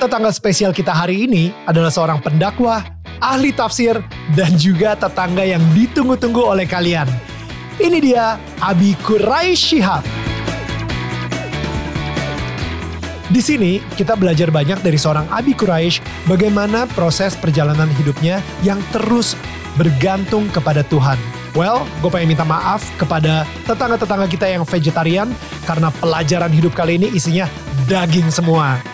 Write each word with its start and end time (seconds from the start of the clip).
tetangga 0.00 0.32
spesial 0.32 0.72
kita 0.72 0.90
hari 0.90 1.28
ini 1.28 1.52
adalah 1.68 1.92
seorang 1.92 2.18
pendakwah, 2.20 2.84
ahli 3.20 3.52
tafsir, 3.52 4.00
dan 4.34 4.52
juga 4.56 4.96
tetangga 4.96 5.44
yang 5.44 5.62
ditunggu-tunggu 5.76 6.42
oleh 6.42 6.66
kalian. 6.66 7.06
Ini 7.78 7.98
dia 7.98 8.38
Abi 8.62 8.94
Kurai 9.02 9.52
Shihab. 9.52 10.04
Di 13.34 13.42
sini 13.42 13.82
kita 13.98 14.14
belajar 14.14 14.52
banyak 14.54 14.78
dari 14.84 14.94
seorang 14.94 15.26
Abi 15.26 15.58
Quraisy 15.58 16.28
bagaimana 16.30 16.86
proses 16.94 17.34
perjalanan 17.34 17.90
hidupnya 17.98 18.38
yang 18.62 18.78
terus 18.94 19.34
bergantung 19.74 20.46
kepada 20.54 20.86
Tuhan. 20.86 21.18
Well, 21.54 21.82
gue 21.98 22.10
pengen 22.10 22.34
minta 22.34 22.46
maaf 22.46 22.86
kepada 22.94 23.42
tetangga-tetangga 23.66 24.26
kita 24.30 24.46
yang 24.46 24.62
vegetarian 24.62 25.28
karena 25.66 25.90
pelajaran 25.98 26.50
hidup 26.50 26.78
kali 26.78 26.98
ini 26.98 27.10
isinya 27.10 27.50
daging 27.90 28.30
semua. 28.30 28.93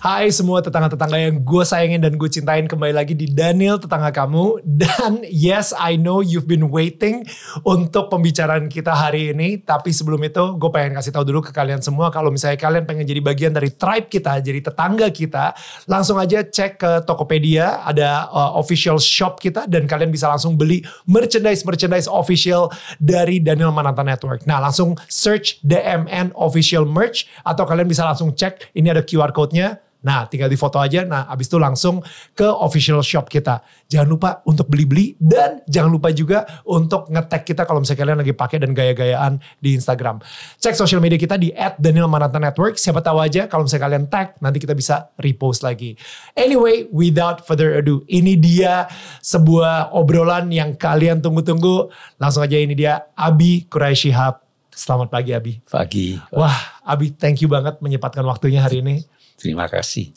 Hai 0.00 0.32
semua 0.32 0.64
tetangga-tetangga 0.64 1.28
yang 1.28 1.44
gue 1.44 1.60
sayangin 1.60 2.00
dan 2.00 2.16
gue 2.16 2.24
cintain 2.32 2.64
kembali 2.64 2.96
lagi 2.96 3.12
di 3.12 3.28
Daniel 3.28 3.76
tetangga 3.76 4.08
kamu. 4.08 4.64
Dan 4.64 5.28
yes 5.28 5.76
I 5.76 6.00
know 6.00 6.24
you've 6.24 6.48
been 6.48 6.72
waiting 6.72 7.28
untuk 7.68 8.08
pembicaraan 8.08 8.72
kita 8.72 8.96
hari 8.96 9.36
ini. 9.36 9.60
Tapi 9.60 9.92
sebelum 9.92 10.24
itu 10.24 10.56
gue 10.56 10.70
pengen 10.72 10.96
kasih 10.96 11.12
tahu 11.12 11.28
dulu 11.28 11.44
ke 11.44 11.52
kalian 11.52 11.84
semua 11.84 12.08
kalau 12.08 12.32
misalnya 12.32 12.56
kalian 12.56 12.88
pengen 12.88 13.04
jadi 13.04 13.20
bagian 13.20 13.52
dari 13.52 13.76
tribe 13.76 14.08
kita 14.08 14.40
jadi 14.40 14.72
tetangga 14.72 15.12
kita 15.12 15.52
langsung 15.84 16.16
aja 16.16 16.48
cek 16.48 16.80
ke 16.80 17.04
Tokopedia 17.04 17.84
ada 17.84 18.24
uh, 18.32 18.56
official 18.56 18.96
shop 18.96 19.36
kita 19.36 19.68
dan 19.68 19.84
kalian 19.84 20.08
bisa 20.08 20.32
langsung 20.32 20.56
beli 20.56 20.80
merchandise 21.04 21.60
merchandise 21.60 22.08
official 22.08 22.72
dari 22.96 23.36
Daniel 23.36 23.68
Mananta 23.68 24.00
Network. 24.00 24.48
Nah 24.48 24.64
langsung 24.64 24.96
search 25.12 25.60
DMN 25.60 26.32
official 26.40 26.88
merch 26.88 27.28
atau 27.44 27.68
kalian 27.68 27.84
bisa 27.84 28.08
langsung 28.08 28.32
cek 28.32 28.72
ini 28.72 28.88
ada 28.88 29.04
QR 29.04 29.36
code-nya 29.36 29.89
Nah, 30.00 30.24
tinggal 30.24 30.48
di 30.48 30.56
foto 30.56 30.80
aja. 30.80 31.04
Nah, 31.04 31.28
abis 31.28 31.52
itu 31.52 31.60
langsung 31.60 32.00
ke 32.32 32.48
official 32.48 33.04
shop 33.04 33.28
kita. 33.28 33.60
Jangan 33.84 34.08
lupa 34.08 34.30
untuk 34.48 34.72
beli-beli 34.72 35.12
dan 35.20 35.60
jangan 35.68 35.92
lupa 35.92 36.08
juga 36.08 36.48
untuk 36.64 37.12
nge-tag 37.12 37.42
kita 37.44 37.62
kalau 37.68 37.84
misalnya 37.84 38.00
kalian 38.00 38.18
lagi 38.24 38.32
pakai 38.32 38.58
dan 38.64 38.72
gaya-gayaan 38.72 39.32
di 39.60 39.76
Instagram. 39.76 40.24
Cek 40.56 40.72
social 40.72 41.04
media 41.04 41.20
kita 41.20 41.36
di 41.36 41.52
@danielmanata_network. 41.52 42.80
Siapa 42.80 43.04
tahu 43.04 43.20
aja 43.20 43.44
kalau 43.44 43.68
misalnya 43.68 43.84
kalian 43.92 44.04
tag, 44.08 44.40
nanti 44.40 44.56
kita 44.56 44.72
bisa 44.72 45.12
repost 45.20 45.60
lagi. 45.60 46.00
Anyway, 46.32 46.88
without 46.88 47.44
further 47.44 47.76
ado, 47.76 48.00
ini 48.08 48.40
dia 48.40 48.88
sebuah 49.20 49.92
obrolan 49.92 50.48
yang 50.48 50.72
kalian 50.80 51.20
tunggu-tunggu. 51.20 51.92
Langsung 52.16 52.40
aja 52.40 52.56
ini 52.56 52.72
dia 52.72 53.04
Abi 53.12 53.68
Quraisy 53.68 54.16
Hub. 54.16 54.40
Selamat 54.72 55.12
pagi 55.12 55.36
Abi. 55.36 55.60
Pagi. 55.68 56.16
Wah, 56.32 56.80
Abi 56.88 57.12
thank 57.12 57.44
you 57.44 57.52
banget 57.52 57.76
menyempatkan 57.84 58.24
waktunya 58.24 58.64
hari 58.64 58.80
ini. 58.80 59.04
Terima 59.40 59.64
kasih. 59.64 60.12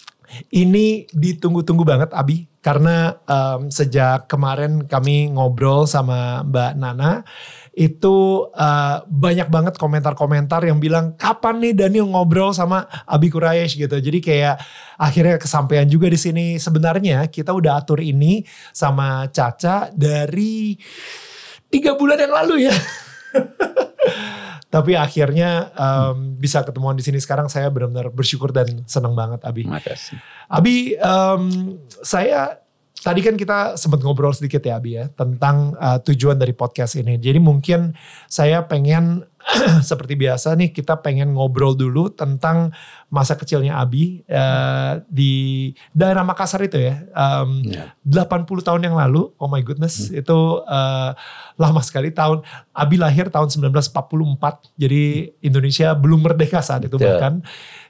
Ini 0.52 1.08
ditunggu-tunggu 1.14 1.88
banget 1.88 2.10
Abi 2.12 2.50
karena 2.60 3.16
um, 3.28 3.70
sejak 3.70 4.26
kemarin 4.28 4.84
kami 4.90 5.30
ngobrol 5.32 5.86
sama 5.86 6.42
Mbak 6.48 6.74
Nana 6.80 7.22
itu 7.74 8.48
uh, 8.54 8.98
banyak 9.10 9.50
banget 9.50 9.76
komentar-komentar 9.82 10.62
yang 10.66 10.78
bilang 10.78 11.18
kapan 11.18 11.58
nih 11.58 11.74
Daniel 11.74 12.10
ngobrol 12.10 12.54
sama 12.54 12.86
Abi 13.10 13.30
Quraisy 13.34 13.86
gitu. 13.86 13.98
Jadi 13.98 14.20
kayak 14.22 14.62
akhirnya 14.98 15.42
kesampaian 15.42 15.86
juga 15.90 16.10
di 16.10 16.18
sini. 16.18 16.46
Sebenarnya 16.62 17.30
kita 17.30 17.54
udah 17.54 17.82
atur 17.82 18.02
ini 18.02 18.46
sama 18.74 19.30
Caca 19.30 19.90
dari 19.94 20.78
tiga 21.70 21.98
bulan 21.98 22.18
yang 22.22 22.34
lalu 22.34 22.70
ya. 22.70 22.76
Tapi 24.74 24.98
akhirnya 24.98 25.70
um, 25.78 26.34
bisa 26.34 26.66
ketemuan 26.66 26.98
di 26.98 27.06
sini 27.06 27.22
sekarang 27.22 27.46
saya 27.46 27.70
benar-benar 27.70 28.10
bersyukur 28.10 28.50
dan 28.50 28.82
senang 28.90 29.14
banget 29.14 29.46
Abi. 29.46 29.70
Terima 29.70 29.78
kasih. 29.78 30.18
Abi, 30.50 30.98
um, 30.98 31.78
saya 32.02 32.58
tadi 33.04 33.22
kan 33.22 33.38
kita 33.38 33.78
sempat 33.78 34.02
ngobrol 34.02 34.34
sedikit 34.34 34.66
ya 34.66 34.82
Abi 34.82 34.98
ya 34.98 35.14
tentang 35.14 35.78
uh, 35.78 36.02
tujuan 36.02 36.42
dari 36.42 36.58
podcast 36.58 36.98
ini. 36.98 37.22
Jadi 37.22 37.38
mungkin 37.38 37.94
saya 38.26 38.66
pengen 38.66 39.22
seperti 39.90 40.16
biasa 40.16 40.56
nih 40.56 40.72
kita 40.72 41.04
pengen 41.04 41.36
ngobrol 41.36 41.76
dulu 41.76 42.08
tentang 42.08 42.72
masa 43.12 43.36
kecilnya 43.36 43.78
Abi 43.78 44.24
uh, 44.32 45.04
di 45.12 45.70
daerah 45.92 46.24
Makassar 46.24 46.64
itu 46.64 46.80
ya. 46.80 47.04
Um, 47.12 47.62
yeah. 47.68 47.92
80 48.08 48.48
tahun 48.64 48.82
yang 48.88 48.96
lalu, 48.96 49.30
oh 49.36 49.50
my 49.52 49.60
goodness, 49.60 50.10
hmm. 50.10 50.24
itu 50.24 50.40
uh, 50.64 51.12
lama 51.60 51.82
sekali 51.84 52.10
tahun. 52.10 52.42
Abi 52.72 52.96
lahir 52.96 53.28
tahun 53.28 53.52
1944, 53.52 54.80
jadi 54.80 55.36
Indonesia 55.44 55.92
belum 55.94 56.24
merdeka 56.24 56.64
saat 56.64 56.88
itu 56.88 56.96
yeah. 56.98 57.20
bahkan. 57.20 57.34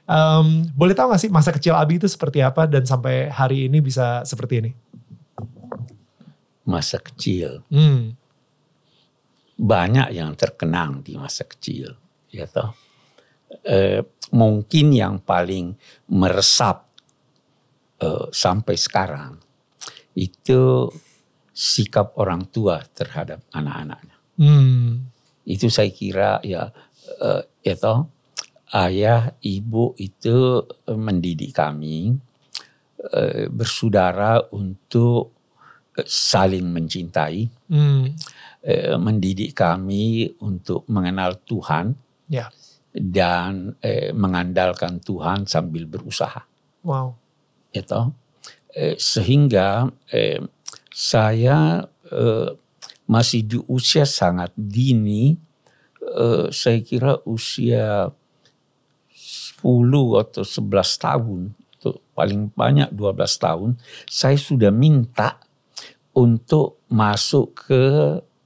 Um, 0.04 0.68
boleh 0.76 0.92
tahu 0.92 1.16
gak 1.16 1.22
sih 1.22 1.32
masa 1.32 1.48
kecil 1.48 1.72
Abi 1.72 1.96
itu 1.96 2.04
seperti 2.10 2.44
apa 2.44 2.68
dan 2.68 2.84
sampai 2.84 3.32
hari 3.32 3.72
ini 3.72 3.80
bisa 3.80 4.20
seperti 4.28 4.60
ini? 4.60 4.70
Masa 6.66 7.00
kecil. 7.00 7.64
Hmm 7.72 8.23
banyak 9.54 10.10
yang 10.10 10.34
terkenang 10.34 11.02
di 11.06 11.14
masa 11.14 11.46
kecil, 11.46 11.94
ya 12.30 12.46
toh. 12.50 12.74
E, 13.62 14.02
mungkin 14.34 14.90
yang 14.90 15.22
paling 15.22 15.78
meresap 16.10 16.90
e, 18.02 18.34
sampai 18.34 18.74
sekarang 18.74 19.38
itu 20.18 20.90
sikap 21.54 22.18
orang 22.18 22.50
tua 22.50 22.82
terhadap 22.82 23.46
anak-anaknya. 23.54 24.16
Hmm. 24.42 25.06
Itu 25.46 25.70
saya 25.70 25.90
kira 25.94 26.42
ya, 26.42 26.74
e, 27.22 27.46
ya 27.62 27.74
toh, 27.78 28.10
ayah 28.74 29.38
ibu 29.38 29.94
itu 30.02 30.66
mendidik 30.90 31.54
kami 31.54 32.10
e, 32.98 33.46
bersaudara 33.54 34.50
untuk 34.50 35.30
saling 36.02 36.74
mencintai. 36.74 37.70
Hmm 37.70 38.10
eh, 38.64 38.96
mendidik 38.96 39.52
kami 39.52 40.32
untuk 40.40 40.88
mengenal 40.88 41.44
Tuhan 41.44 41.92
yeah. 42.32 42.48
dan 42.90 43.76
eh, 43.84 44.10
mengandalkan 44.16 45.04
Tuhan 45.04 45.44
sambil 45.44 45.84
berusaha. 45.84 46.42
Wow. 46.80 47.14
Itu 47.70 48.24
eh, 48.74 48.98
sehingga 48.98 49.88
eh, 50.10 50.42
saya 50.90 51.86
eh, 52.10 52.50
masih 53.04 53.40
di 53.46 53.58
usia 53.70 54.08
sangat 54.08 54.50
dini, 54.56 55.36
eh, 56.02 56.46
saya 56.50 56.78
kira 56.82 57.22
usia 57.24 58.10
10 59.14 60.20
atau 60.20 60.44
11 60.44 61.04
tahun, 61.04 61.40
paling 62.12 62.52
banyak 62.52 62.92
12 62.92 63.16
tahun, 63.40 63.70
saya 64.08 64.36
sudah 64.36 64.68
minta 64.68 65.40
untuk 66.14 66.84
masuk 66.88 67.66
ke 67.66 67.82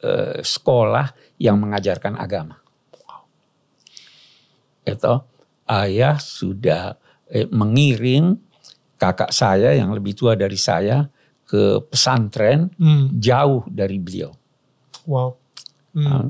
eh, 0.02 0.40
sekolah 0.42 1.36
yang 1.38 1.58
mengajarkan 1.58 2.18
agama. 2.18 2.58
Itu 4.86 5.14
ayah 5.68 6.16
sudah 6.16 6.96
eh, 7.28 7.46
mengirim 7.52 8.38
kakak 8.98 9.30
saya 9.30 9.76
yang 9.76 9.94
lebih 9.94 10.16
tua 10.18 10.34
dari 10.34 10.58
saya 10.58 11.06
ke 11.48 11.80
pesantren 11.88 12.68
hmm. 12.76 13.16
jauh 13.16 13.64
dari 13.70 13.96
beliau. 13.96 14.34
Wow. 15.08 15.38
Hmm. 15.96 16.04
Nah, 16.04 16.26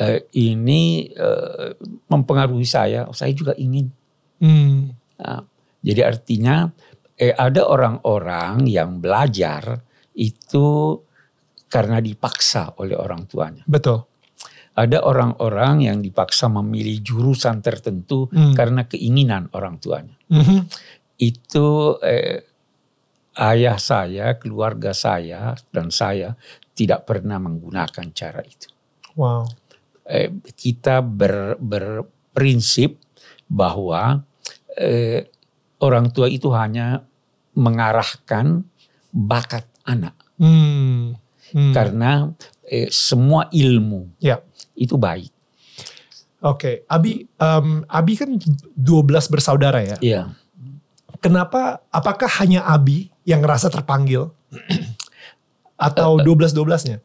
eh, 0.00 0.24
ini 0.40 1.10
eh, 1.12 1.76
mempengaruhi 2.08 2.64
saya. 2.64 3.04
Saya 3.12 3.34
juga 3.36 3.52
ingin. 3.58 3.92
Hmm. 4.40 4.94
Nah, 5.18 5.42
jadi 5.82 6.08
artinya 6.08 6.70
eh, 7.18 7.34
ada 7.34 7.66
orang-orang 7.66 8.64
yang 8.70 9.02
belajar 9.02 9.82
itu 10.14 10.98
karena 11.68 12.00
dipaksa 12.00 12.76
oleh 12.80 12.96
orang 12.96 13.28
tuanya. 13.28 13.64
Betul. 13.68 14.04
Ada 14.78 15.02
orang-orang 15.02 15.90
yang 15.90 15.98
dipaksa 15.98 16.46
memilih 16.46 17.02
jurusan 17.02 17.60
tertentu 17.60 18.30
hmm. 18.30 18.54
karena 18.54 18.86
keinginan 18.86 19.50
orang 19.52 19.82
tuanya. 19.82 20.14
Hmm. 20.30 20.70
Itu 21.18 21.98
eh, 21.98 22.46
ayah 23.34 23.78
saya, 23.78 24.38
keluarga 24.38 24.94
saya, 24.94 25.58
dan 25.74 25.90
saya 25.90 26.38
tidak 26.78 27.10
pernah 27.10 27.42
menggunakan 27.42 28.06
cara 28.14 28.38
itu. 28.46 28.70
Wow. 29.18 29.50
Eh, 30.06 30.30
kita 30.54 31.02
ber, 31.02 31.58
berprinsip 31.58 33.02
bahwa 33.50 34.22
eh, 34.78 35.26
orang 35.82 36.14
tua 36.14 36.30
itu 36.30 36.54
hanya 36.54 37.02
mengarahkan 37.58 38.62
bakat 39.10 39.66
anak 39.82 40.14
Hmm. 40.38 41.18
Hmm. 41.52 41.72
Karena 41.72 42.28
eh, 42.64 42.88
semua 42.92 43.48
ilmu 43.52 44.12
ya. 44.20 44.40
itu 44.76 44.94
baik. 44.94 45.32
Oke, 46.38 46.54
okay. 46.54 46.74
Abi, 46.86 47.26
um, 47.42 47.82
Abi 47.90 48.14
kan 48.14 48.30
12 48.38 48.78
bersaudara 49.26 49.82
ya. 49.82 49.96
Iya. 49.98 50.22
Kenapa? 51.18 51.82
Apakah 51.90 52.30
hanya 52.38 52.62
Abi 52.62 53.10
yang 53.26 53.42
ngerasa 53.42 53.66
terpanggil 53.74 54.30
atau 55.90 56.22
12-12-nya? 56.22 57.02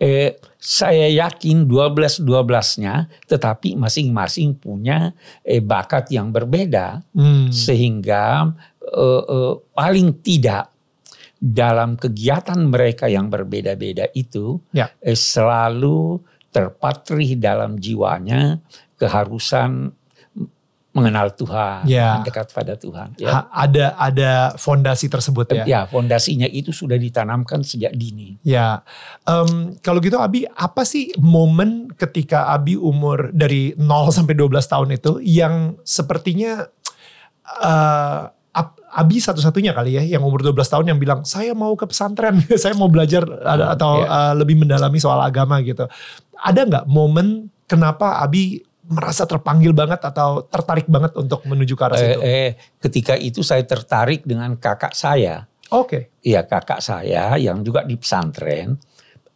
Eh, 0.00 0.40
saya 0.56 1.12
yakin 1.12 1.68
12-12-nya 1.68 3.12
tetapi 3.28 3.76
masing-masing 3.76 4.56
punya 4.56 5.12
eh, 5.44 5.60
bakat 5.60 6.08
yang 6.08 6.32
berbeda 6.32 7.04
hmm. 7.12 7.52
sehingga 7.52 8.48
eh, 8.80 9.22
eh, 9.28 9.52
paling 9.76 10.16
tidak 10.24 10.69
dalam 11.40 11.96
kegiatan 11.96 12.60
mereka 12.68 13.08
yang 13.08 13.32
berbeda-beda 13.32 14.12
itu 14.12 14.60
ya. 14.76 14.92
eh, 15.00 15.16
selalu 15.16 16.20
terpatri 16.52 17.40
dalam 17.40 17.80
jiwanya 17.80 18.60
keharusan 19.00 19.96
mengenal 20.90 21.30
Tuhan, 21.38 21.86
ya. 21.86 22.18
dekat 22.26 22.50
pada 22.50 22.74
Tuhan. 22.74 23.14
Ya. 23.14 23.30
Ha, 23.30 23.38
ada 23.62 23.94
ada 23.94 24.32
fondasi 24.58 25.06
tersebut 25.06 25.46
ya. 25.54 25.62
Ya, 25.62 25.80
fondasinya 25.86 26.50
itu 26.50 26.74
sudah 26.74 26.98
ditanamkan 26.98 27.62
sejak 27.62 27.94
dini. 27.94 28.42
Ya, 28.42 28.82
um, 29.22 29.78
kalau 29.86 30.02
gitu 30.02 30.18
Abi, 30.18 30.50
apa 30.50 30.82
sih 30.82 31.14
momen 31.14 31.94
ketika 31.94 32.50
Abi 32.50 32.74
umur 32.74 33.30
dari 33.30 33.70
0 33.78 34.10
sampai 34.10 34.34
12 34.34 34.50
tahun 34.66 34.88
itu 34.98 35.12
yang 35.22 35.78
sepertinya 35.86 36.66
uh, 37.62 38.34
Abi 38.90 39.22
satu-satunya 39.22 39.70
kali 39.70 39.94
ya 39.94 40.02
yang 40.02 40.26
umur 40.26 40.42
12 40.42 40.66
tahun 40.66 40.86
yang 40.90 40.98
bilang 40.98 41.22
saya 41.22 41.54
mau 41.54 41.78
ke 41.78 41.86
pesantren, 41.86 42.42
saya 42.62 42.74
mau 42.74 42.90
belajar 42.90 43.22
atau 43.46 44.02
yeah. 44.02 44.34
uh, 44.34 44.34
lebih 44.34 44.58
mendalami 44.58 44.98
soal 44.98 45.22
agama 45.22 45.62
gitu. 45.62 45.86
Ada 46.34 46.66
nggak 46.66 46.84
momen 46.90 47.46
kenapa 47.70 48.18
Abi 48.18 48.58
merasa 48.90 49.22
terpanggil 49.22 49.70
banget 49.70 50.02
atau 50.02 50.42
tertarik 50.50 50.90
banget 50.90 51.14
untuk 51.14 51.46
menuju 51.46 51.78
ke 51.78 51.84
arah 51.86 51.94
eh, 51.94 52.02
situ? 52.02 52.20
Eh, 52.26 52.50
ketika 52.82 53.14
itu 53.14 53.46
saya 53.46 53.62
tertarik 53.62 54.26
dengan 54.26 54.58
kakak 54.58 54.98
saya. 54.98 55.46
Oke. 55.70 55.86
Okay. 55.86 56.02
Iya 56.34 56.42
kakak 56.50 56.82
saya 56.82 57.38
yang 57.38 57.62
juga 57.62 57.86
di 57.86 57.94
pesantren. 57.94 58.74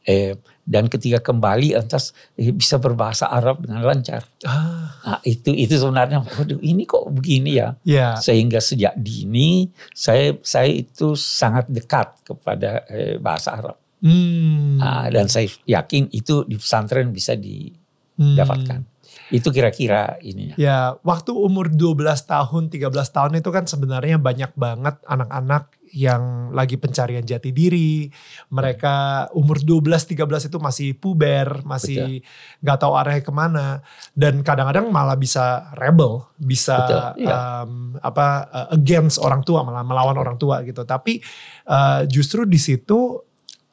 Eh, 0.03 0.35
dan 0.65 0.89
ketika 0.89 1.21
kembali 1.21 1.77
lantas 1.77 2.17
eh, 2.41 2.49
bisa 2.49 2.81
berbahasa 2.81 3.29
Arab 3.29 3.61
dengan 3.65 3.85
lancar. 3.85 4.25
Ah. 4.49 4.97
Nah, 5.05 5.21
itu 5.21 5.53
itu 5.53 5.77
sebenarnya, 5.77 6.25
waduh 6.25 6.61
ini 6.65 6.89
kok 6.89 7.05
begini 7.13 7.61
ya. 7.61 7.77
Yeah. 7.85 8.17
Sehingga 8.17 8.65
sejak 8.65 8.97
dini 8.97 9.69
saya 9.93 10.41
saya 10.41 10.73
itu 10.73 11.13
sangat 11.15 11.69
dekat 11.69 12.25
kepada 12.25 12.89
eh, 12.89 13.21
bahasa 13.21 13.61
Arab. 13.61 13.77
Hmm. 14.01 14.81
Nah, 14.81 15.09
dan 15.13 15.29
saya 15.29 15.49
yakin 15.65 16.13
itu 16.13 16.45
di 16.49 16.57
pesantren 16.57 17.13
bisa 17.13 17.37
didapatkan. 17.37 18.81
Hmm. 18.85 18.93
Itu 19.33 19.49
kira-kira 19.49 20.21
ininya. 20.21 20.57
Ya, 20.61 21.01
waktu 21.01 21.33
umur 21.33 21.73
12 21.73 22.05
tahun, 22.29 22.69
13 22.69 22.93
tahun 22.93 23.33
itu 23.41 23.49
kan 23.49 23.65
sebenarnya 23.65 24.21
banyak 24.21 24.53
banget 24.53 25.01
anak-anak 25.09 25.73
yang 25.95 26.51
lagi 26.51 26.75
pencarian 26.75 27.23
jati 27.23 27.55
diri. 27.55 28.11
Mereka 28.51 29.31
umur 29.39 29.63
12, 29.63 29.95
13 30.19 30.51
itu 30.51 30.59
masih 30.59 30.89
puber, 30.99 31.63
masih 31.63 32.19
nggak 32.59 32.79
tahu 32.83 32.93
arahnya 32.99 33.23
ke 33.23 33.31
mana. 33.31 33.67
Dan 34.11 34.43
kadang-kadang 34.43 34.91
malah 34.91 35.15
bisa 35.15 35.71
rebel, 35.79 36.27
bisa 36.35 36.83
Betul, 36.83 37.31
iya. 37.31 37.63
um, 37.63 37.95
apa 38.03 38.27
uh, 38.51 38.69
against 38.75 39.23
orang 39.23 39.47
tua, 39.47 39.63
malah 39.63 39.87
melawan 39.87 40.19
orang 40.19 40.35
tua 40.35 40.67
gitu. 40.67 40.83
Tapi 40.83 41.23
uh, 41.71 42.03
justru 42.11 42.43
di 42.43 42.59
situ 42.59 43.23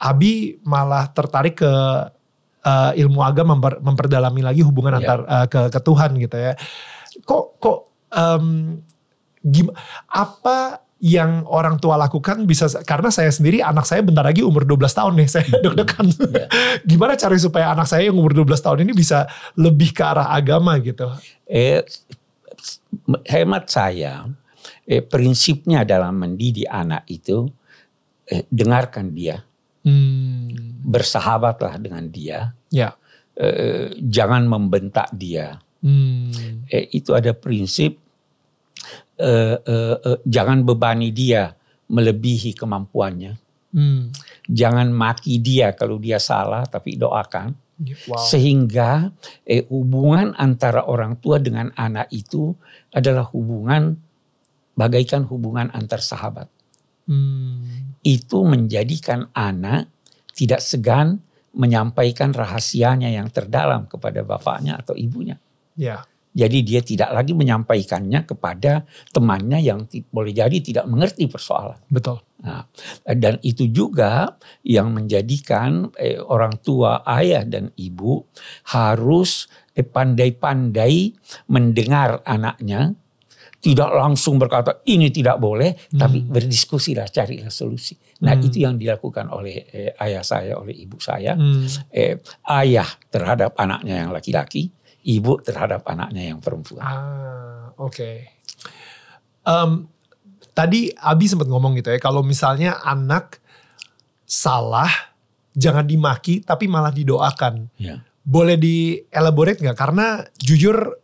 Abi 0.01 0.57
malah 0.65 1.09
tertarik 1.13 1.61
ke 1.61 1.73
uh, 2.65 2.91
ilmu 2.93 3.21
agama 3.21 3.57
memper, 3.57 3.81
memperdalami 3.81 4.41
lagi 4.45 4.61
hubungan 4.61 4.97
yeah. 4.97 5.01
antar 5.01 5.19
uh, 5.25 5.45
ke, 5.49 5.61
ke 5.73 5.79
Tuhan 5.81 6.11
gitu 6.21 6.37
ya. 6.37 6.53
Kok 7.25 7.45
kok 7.57 7.79
um, 8.13 8.77
gim, 9.41 9.73
apa 10.09 10.85
yang 11.01 11.49
orang 11.49 11.81
tua 11.81 11.97
lakukan 11.97 12.45
bisa 12.45 12.69
karena 12.85 13.09
saya 13.09 13.33
sendiri 13.33 13.65
anak 13.65 13.89
saya 13.89 14.05
bentar 14.05 14.21
lagi 14.21 14.45
umur 14.45 14.69
12 14.69 14.85
tahun 14.85 15.13
nih 15.17 15.27
saya 15.33 15.45
hmm. 15.49 15.61
deg-degan. 15.65 16.07
Yeah. 16.13 16.47
Gimana 16.89 17.13
cari 17.17 17.37
supaya 17.41 17.73
anak 17.73 17.89
saya 17.89 18.07
yang 18.07 18.17
umur 18.17 18.37
12 18.37 18.53
tahun 18.61 18.79
ini 18.85 18.93
bisa 18.93 19.25
lebih 19.57 19.91
ke 19.97 20.03
arah 20.05 20.29
agama 20.29 20.77
gitu? 20.77 21.09
Eh 21.49 21.81
hemat 23.25 23.65
saya 23.67 24.29
eh, 24.85 25.01
prinsipnya 25.01 25.81
dalam 25.81 26.21
mendidik 26.21 26.69
anak 26.69 27.09
itu 27.09 27.49
eh, 28.29 28.45
dengarkan 28.53 29.09
dia 29.09 29.41
Hmm. 29.81 30.77
Bersahabatlah 30.85 31.81
dengan 31.81 32.05
dia. 32.09 32.53
Ya. 32.69 32.93
Eh, 33.33 33.97
jangan 33.97 34.45
membentak 34.45 35.09
dia. 35.13 35.57
Hmm. 35.81 36.29
Eh, 36.69 36.93
itu 36.93 37.17
ada 37.17 37.33
prinsip 37.33 37.97
eh, 39.21 39.57
eh, 39.61 39.95
eh, 40.01 40.19
jangan 40.25 40.65
bebani 40.65 41.13
dia 41.13 41.53
melebihi 41.87 42.57
kemampuannya. 42.57 43.37
Hmm. 43.71 44.11
Jangan 44.49 44.89
maki 44.91 45.39
dia 45.39 45.71
kalau 45.77 46.01
dia 46.01 46.17
salah, 46.17 46.65
tapi 46.65 46.97
doakan. 46.97 47.53
Wow. 47.81 48.17
Sehingga 48.17 49.09
eh, 49.45 49.65
hubungan 49.69 50.33
antara 50.37 50.85
orang 50.89 51.21
tua 51.21 51.37
dengan 51.37 51.69
anak 51.77 52.09
itu 52.09 52.53
adalah 52.93 53.25
hubungan 53.29 53.97
bagaikan 54.73 55.29
hubungan 55.29 55.69
antar 55.73 56.01
sahabat. 56.01 56.49
Hmm 57.05 57.91
itu 58.01 58.41
menjadikan 58.41 59.29
anak 59.31 59.89
tidak 60.33 60.61
segan 60.61 61.21
menyampaikan 61.53 62.33
rahasianya 62.33 63.11
yang 63.13 63.29
terdalam 63.29 63.85
kepada 63.85 64.23
bapaknya 64.23 64.79
atau 64.79 64.95
ibunya. 64.95 65.37
Ya. 65.75 66.07
Jadi 66.31 66.63
dia 66.63 66.79
tidak 66.79 67.11
lagi 67.11 67.35
menyampaikannya 67.35 68.23
kepada 68.23 68.87
temannya 69.11 69.59
yang 69.59 69.83
boleh 70.11 70.31
jadi 70.31 70.57
tidak 70.63 70.85
mengerti 70.87 71.27
persoalan. 71.27 71.79
Betul. 71.91 72.23
Nah, 72.41 72.65
dan 73.05 73.37
itu 73.45 73.69
juga 73.69 74.39
yang 74.65 74.95
menjadikan 74.95 75.93
eh, 75.99 76.17
orang 76.17 76.57
tua, 76.63 77.05
ayah 77.05 77.45
dan 77.45 77.69
ibu 77.77 78.25
harus 78.73 79.45
eh, 79.77 79.85
pandai-pandai 79.85 81.13
mendengar 81.51 82.25
anaknya 82.25 82.97
tidak 83.61 83.93
langsung 83.93 84.41
berkata 84.41 84.81
ini 84.89 85.13
tidak 85.13 85.37
boleh, 85.37 85.77
hmm. 85.77 85.99
tapi 86.01 86.25
berdiskusilah, 86.25 87.05
carilah 87.13 87.53
solusi. 87.53 87.93
Nah 88.25 88.33
hmm. 88.33 88.45
itu 88.49 88.57
yang 88.65 88.73
dilakukan 88.73 89.29
oleh 89.29 89.69
eh, 89.69 89.93
ayah 90.01 90.25
saya, 90.25 90.57
oleh 90.57 90.73
ibu 90.73 90.97
saya. 90.97 91.37
Hmm. 91.37 91.69
Eh, 91.93 92.17
ayah 92.49 92.89
terhadap 93.13 93.53
anaknya 93.61 94.01
yang 94.01 94.09
laki-laki, 94.09 94.73
ibu 95.05 95.41
terhadap 95.41 95.85
anaknya 95.89 96.33
yang 96.33 96.39
perempuan. 96.39 96.85
Ah, 96.85 97.73
oke. 97.77 97.93
Okay. 97.93 98.15
Um, 99.41 99.89
tadi 100.53 100.93
Abi 100.93 101.25
sempat 101.25 101.49
ngomong 101.49 101.77
gitu 101.81 101.89
ya, 101.89 101.99
kalau 101.99 102.21
misalnya 102.21 102.77
anak 102.85 103.41
salah, 104.25 104.89
jangan 105.57 105.83
dimaki, 105.83 106.45
tapi 106.45 106.69
malah 106.69 106.93
didoakan. 106.93 107.67
Ya. 107.81 108.05
Boleh 108.21 108.55
dielaborate 108.55 109.59
nggak? 109.65 109.77
Karena 109.77 110.21
jujur 110.37 111.01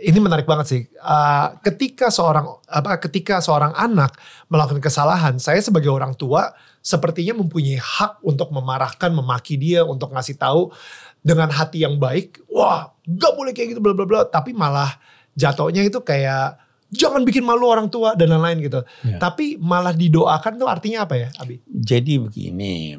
ini 0.00 0.18
menarik 0.18 0.48
banget 0.48 0.66
sih. 0.66 0.82
Uh, 0.98 1.60
ketika 1.60 2.08
seorang 2.08 2.48
apa 2.66 2.96
ketika 3.04 3.38
seorang 3.44 3.76
anak 3.76 4.16
melakukan 4.48 4.80
kesalahan, 4.80 5.36
saya 5.36 5.60
sebagai 5.60 5.92
orang 5.92 6.16
tua 6.16 6.50
sepertinya 6.80 7.36
mempunyai 7.44 7.76
hak 7.76 8.24
untuk 8.24 8.48
memarahkan, 8.48 9.12
memaki 9.12 9.60
dia, 9.60 9.84
untuk 9.84 10.10
ngasih 10.16 10.40
tahu 10.40 10.72
dengan 11.20 11.52
hati 11.52 11.84
yang 11.84 12.00
baik. 12.00 12.40
Wah, 12.48 12.92
gak 13.04 13.32
boleh 13.36 13.52
kayak 13.52 13.76
gitu 13.76 13.80
bla 13.80 13.92
bla 13.92 14.08
bla. 14.08 14.24
Tapi 14.26 14.56
malah 14.56 14.96
jatuhnya 15.36 15.84
itu 15.84 16.00
kayak 16.00 16.58
jangan 16.90 17.22
bikin 17.22 17.46
malu 17.46 17.70
orang 17.70 17.86
tua 17.86 18.18
dan 18.18 18.34
lain-lain 18.34 18.58
gitu. 18.66 18.80
Ya. 19.06 19.16
Tapi 19.22 19.56
malah 19.62 19.94
didoakan 19.94 20.58
tuh 20.58 20.68
artinya 20.68 21.06
apa 21.06 21.14
ya, 21.16 21.28
Abi? 21.38 21.62
Jadi 21.64 22.18
begini, 22.18 22.98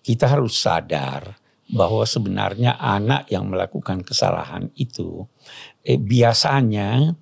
kita 0.00 0.30
harus 0.30 0.56
sadar 0.56 1.36
bahwa 1.70 2.02
sebenarnya 2.02 2.78
anak 2.78 3.30
yang 3.30 3.46
melakukan 3.46 4.02
kesalahan 4.02 4.70
itu 4.74 5.26
eh, 5.86 5.98
biasanya 5.98 7.14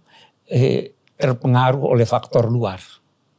eh, 0.48 0.96
terpengaruh 1.18 1.84
oleh 1.84 2.08
faktor 2.08 2.48
luar. 2.48 2.80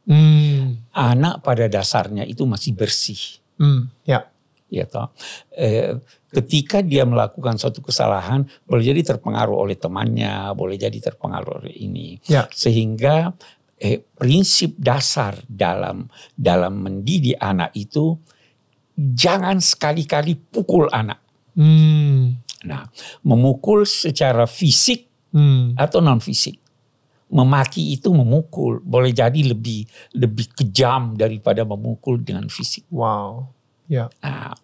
Hmm. 0.06 0.86
Anak 0.90 1.42
pada 1.46 1.70
dasarnya 1.70 2.26
itu 2.26 2.46
masih 2.46 2.74
bersih. 2.74 3.42
Hmm. 3.58 3.90
Ya. 4.06 4.30
Ya 4.70 4.86
toh. 4.86 5.10
Eh, 5.58 5.98
ketika 6.30 6.78
dia 6.78 7.02
melakukan 7.02 7.58
suatu 7.58 7.82
kesalahan, 7.82 8.46
boleh 8.64 8.86
jadi 8.86 9.02
terpengaruh 9.02 9.66
oleh 9.66 9.74
temannya, 9.74 10.54
boleh 10.54 10.78
jadi 10.78 10.94
terpengaruh 10.94 11.66
oleh 11.66 11.74
ini. 11.74 12.22
Ya. 12.30 12.46
Sehingga 12.54 13.34
eh, 13.82 13.98
prinsip 14.14 14.78
dasar 14.78 15.34
dalam 15.50 16.06
dalam 16.38 16.86
mendidik 16.86 17.34
anak 17.42 17.74
itu 17.74 18.14
jangan 18.94 19.58
sekali-kali 19.58 20.38
pukul 20.38 20.86
anak. 20.92 21.18
Hmm. 21.58 22.38
Nah, 22.60 22.84
memukul 23.24 23.88
secara 23.88 24.44
fisik 24.44 25.08
hmm. 25.34 25.74
atau 25.80 25.98
non 25.98 26.22
fisik. 26.22 26.60
memaki 27.30 27.94
itu 27.94 28.10
memukul, 28.10 28.82
boleh 28.82 29.14
jadi 29.14 29.54
lebih 29.54 29.86
lebih 30.18 30.50
kejam 30.50 31.14
daripada 31.14 31.62
memukul 31.62 32.18
dengan 32.18 32.50
fisik. 32.50 32.90
Wow. 32.90 33.54
Ya. 33.90 34.06
Nah, 34.22 34.54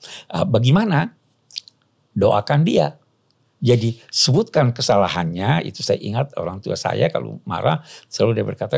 bagaimana? 0.47 1.19
Doakan 2.15 2.63
dia. 2.63 2.95
Jadi 3.59 3.99
sebutkan 4.13 4.71
kesalahannya, 4.71 5.67
itu 5.67 5.83
saya 5.83 5.99
ingat 5.99 6.37
orang 6.39 6.63
tua 6.63 6.79
saya 6.79 7.11
kalau 7.11 7.43
marah 7.43 7.83
selalu 8.07 8.39
dia 8.39 8.47
berkata, 8.47 8.77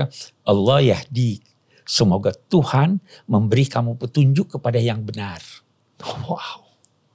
Allah 0.49 0.79
yahdi, 0.81 1.45
semoga 1.85 2.33
Tuhan 2.49 2.97
memberi 3.29 3.69
kamu 3.69 4.01
petunjuk 4.01 4.57
kepada 4.57 4.81
yang 4.81 5.05
benar. 5.05 5.45
Wow, 6.01 6.65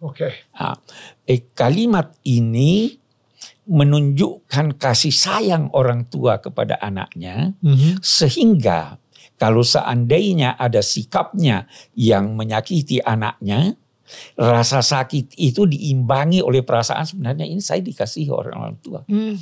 oke. 0.04 0.14
Okay. 0.14 0.34
Nah, 0.60 0.78
eh, 1.26 1.50
kalimat 1.56 2.14
ini 2.28 3.00
menunjukkan 3.64 4.76
kasih 4.76 5.16
sayang 5.16 5.72
orang 5.72 6.12
tua 6.12 6.44
kepada 6.44 6.76
anaknya, 6.84 7.56
mm-hmm. 7.64 8.04
sehingga 8.04 9.00
kalau 9.38 9.66
seandainya 9.66 10.56
ada 10.56 10.80
sikapnya 10.80 11.66
yang 11.98 12.38
menyakiti 12.38 13.02
anaknya, 13.02 13.76
rasa 14.38 14.84
sakit 14.84 15.36
itu 15.40 15.66
diimbangi 15.66 16.44
oleh 16.44 16.62
perasaan 16.62 17.04
sebenarnya 17.08 17.46
ini 17.48 17.62
saya 17.64 17.82
dikasih 17.82 18.30
orang 18.30 18.58
orang 18.58 18.78
tua. 18.80 19.00
Mm, 19.10 19.36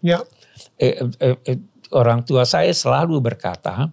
ya. 0.00 0.18
Eh, 0.80 0.96
eh, 1.20 1.36
eh, 1.44 1.58
orang 1.92 2.24
tua 2.24 2.48
saya 2.48 2.72
selalu 2.72 3.20
berkata, 3.20 3.90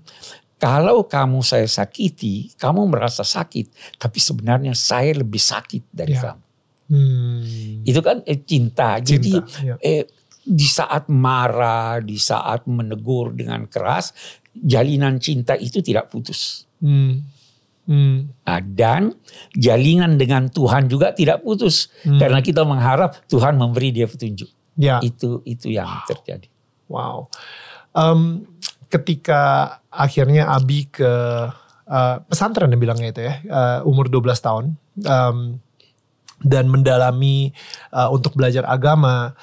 kalau 0.62 1.10
kamu 1.10 1.41
saya 1.41 1.65
sakiti, 1.65 2.53
kamu 2.53 2.86
merasa 2.86 3.25
sakit, 3.25 3.98
tapi 3.98 4.22
sebenarnya 4.22 4.77
saya 4.77 5.17
lebih 5.17 5.41
sakit 5.41 5.89
dari 5.89 6.13
ya. 6.13 6.22
kamu. 6.22 6.46
Hmm. 6.91 7.88
Itu 7.88 8.00
kan 8.03 8.22
eh, 8.27 8.43
cinta. 8.46 9.00
cinta. 9.01 9.08
Jadi 9.10 9.34
ya. 9.63 9.75
eh, 9.81 10.05
di 10.41 10.67
saat 10.67 11.10
marah, 11.10 11.98
di 12.01 12.17
saat 12.17 12.65
menegur 12.65 13.34
dengan 13.34 13.65
keras, 13.65 14.13
jalinan 14.55 15.17
cinta 15.17 15.55
itu 15.55 15.79
tidak 15.79 16.12
putus. 16.12 16.67
Hmm. 16.84 17.24
Hmm. 17.89 18.29
Nah, 18.46 18.62
dan 18.62 19.17
jalinan 19.58 20.15
dengan 20.15 20.48
Tuhan 20.48 20.88
juga 20.88 21.12
tidak 21.12 21.41
putus 21.41 21.89
hmm. 22.05 22.20
karena 22.22 22.39
kita 22.39 22.62
mengharap 22.62 23.17
Tuhan 23.27 23.58
memberi 23.58 23.91
dia 23.91 24.05
petunjuk. 24.05 24.48
Ya. 24.77 25.01
Itu 25.03 25.41
itu 25.43 25.74
yang 25.74 25.89
wow. 25.89 26.08
terjadi. 26.08 26.48
Wow. 26.88 27.17
Um, 27.91 28.48
ketika 28.88 29.75
akhirnya 29.91 30.51
Abi 30.51 30.88
ke 30.88 31.12
uh, 31.88 32.15
pesantren 32.27 32.72
yang 32.72 32.79
bilangnya 32.79 33.10
itu 33.12 33.22
ya, 33.24 33.34
uh, 33.51 33.79
umur 33.88 34.08
12 34.08 34.39
tahun. 34.39 34.65
Um, 35.01 35.60
dan 36.41 36.65
mendalami 36.74 37.53
uh, 37.93 38.10
untuk 38.10 38.34
belajar 38.34 38.65
agama, 38.65 39.38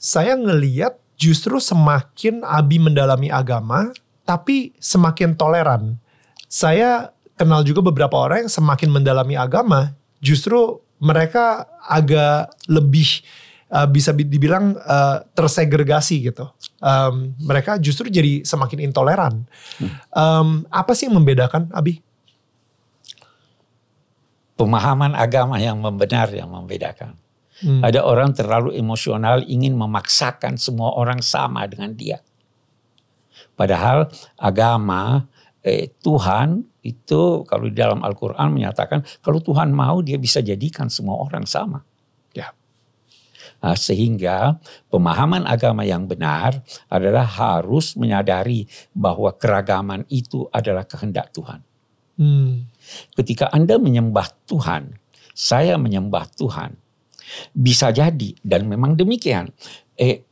saya 0.00 0.32
ngeliat 0.34 0.96
justru 1.20 1.60
semakin 1.60 2.42
Abi 2.42 2.80
mendalami 2.80 3.28
agama, 3.28 3.92
tapi 4.22 4.76
semakin 4.78 5.34
toleran. 5.34 5.98
Saya 6.46 7.12
kenal 7.34 7.64
juga 7.64 7.80
beberapa 7.82 8.14
orang 8.18 8.46
yang 8.46 8.52
semakin 8.52 8.88
mendalami 8.92 9.34
agama, 9.34 9.96
justru 10.22 10.78
mereka 11.02 11.66
agak 11.82 12.54
lebih 12.70 13.26
uh, 13.74 13.88
bisa 13.90 14.14
dibilang 14.14 14.78
uh, 14.78 15.26
tersegregasi 15.34 16.30
gitu. 16.30 16.46
Um, 16.78 17.34
mereka 17.42 17.80
justru 17.80 18.06
jadi 18.12 18.46
semakin 18.46 18.86
intoleran. 18.86 19.48
Um, 20.14 20.68
apa 20.70 20.94
sih 20.94 21.10
yang 21.10 21.18
membedakan, 21.18 21.72
Abi? 21.74 22.04
pemahaman 24.62 25.18
agama 25.18 25.58
yang 25.58 25.82
membenar 25.82 26.30
yang 26.30 26.46
membedakan. 26.52 27.18
Hmm. 27.62 27.82
Ada 27.82 28.02
orang 28.06 28.30
terlalu 28.34 28.78
emosional 28.78 29.42
ingin 29.46 29.74
memaksakan 29.74 30.54
semua 30.58 30.94
orang 30.94 31.18
sama 31.18 31.66
dengan 31.66 31.90
dia. 31.94 32.22
Padahal 33.54 34.08
agama 34.40 35.28
eh, 35.62 35.92
Tuhan 36.02 36.64
itu 36.82 37.46
kalau 37.46 37.70
di 37.70 37.76
dalam 37.78 38.02
Al-Quran 38.02 38.50
menyatakan 38.50 39.06
kalau 39.22 39.38
Tuhan 39.38 39.70
mau 39.70 40.02
dia 40.02 40.18
bisa 40.18 40.42
jadikan 40.42 40.90
semua 40.90 41.22
orang 41.22 41.46
sama. 41.46 41.86
Ya. 42.34 42.50
Nah, 43.62 43.78
sehingga 43.78 44.58
pemahaman 44.90 45.46
agama 45.46 45.86
yang 45.86 46.10
benar 46.10 46.58
adalah 46.90 47.22
harus 47.22 47.94
menyadari 47.94 48.66
bahwa 48.90 49.30
keragaman 49.38 50.02
itu 50.10 50.50
adalah 50.50 50.82
kehendak 50.82 51.30
Tuhan. 51.30 51.62
Hmm. 52.18 52.66
Ketika 53.14 53.48
Anda 53.54 53.78
menyembah 53.78 54.26
Tuhan, 54.50 54.98
saya 55.32 55.78
menyembah 55.78 56.28
Tuhan. 56.34 56.76
Bisa 57.54 57.94
jadi 57.94 58.36
dan 58.44 58.68
memang 58.68 58.98
demikian. 58.98 59.48
Eh 59.96 60.26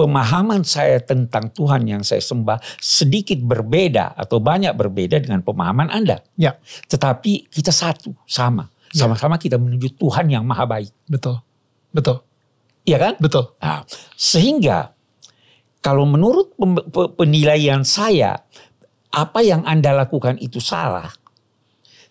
pemahaman 0.00 0.64
saya 0.64 0.96
tentang 1.04 1.52
Tuhan 1.52 1.84
yang 1.84 2.00
saya 2.00 2.24
sembah 2.24 2.56
sedikit 2.80 3.36
berbeda 3.44 4.16
atau 4.16 4.40
banyak 4.40 4.72
berbeda 4.72 5.20
dengan 5.20 5.44
pemahaman 5.44 5.92
Anda. 5.92 6.24
Ya. 6.40 6.56
Tetapi 6.88 7.52
kita 7.52 7.68
satu, 7.68 8.16
sama. 8.24 8.72
Ya. 8.96 9.04
Sama-sama 9.04 9.36
kita 9.36 9.60
menuju 9.60 10.00
Tuhan 10.00 10.32
yang 10.32 10.48
maha 10.48 10.64
baik. 10.64 10.88
Betul. 11.04 11.36
Betul. 11.92 12.24
Iya 12.88 12.96
kan? 12.96 13.14
Betul. 13.20 13.52
Nah, 13.60 13.84
sehingga 14.16 14.96
kalau 15.84 16.08
menurut 16.08 16.56
penilaian 17.20 17.84
saya 17.84 18.40
apa 19.12 19.44
yang 19.44 19.68
Anda 19.68 19.92
lakukan 19.92 20.40
itu 20.40 20.64
salah. 20.64 21.12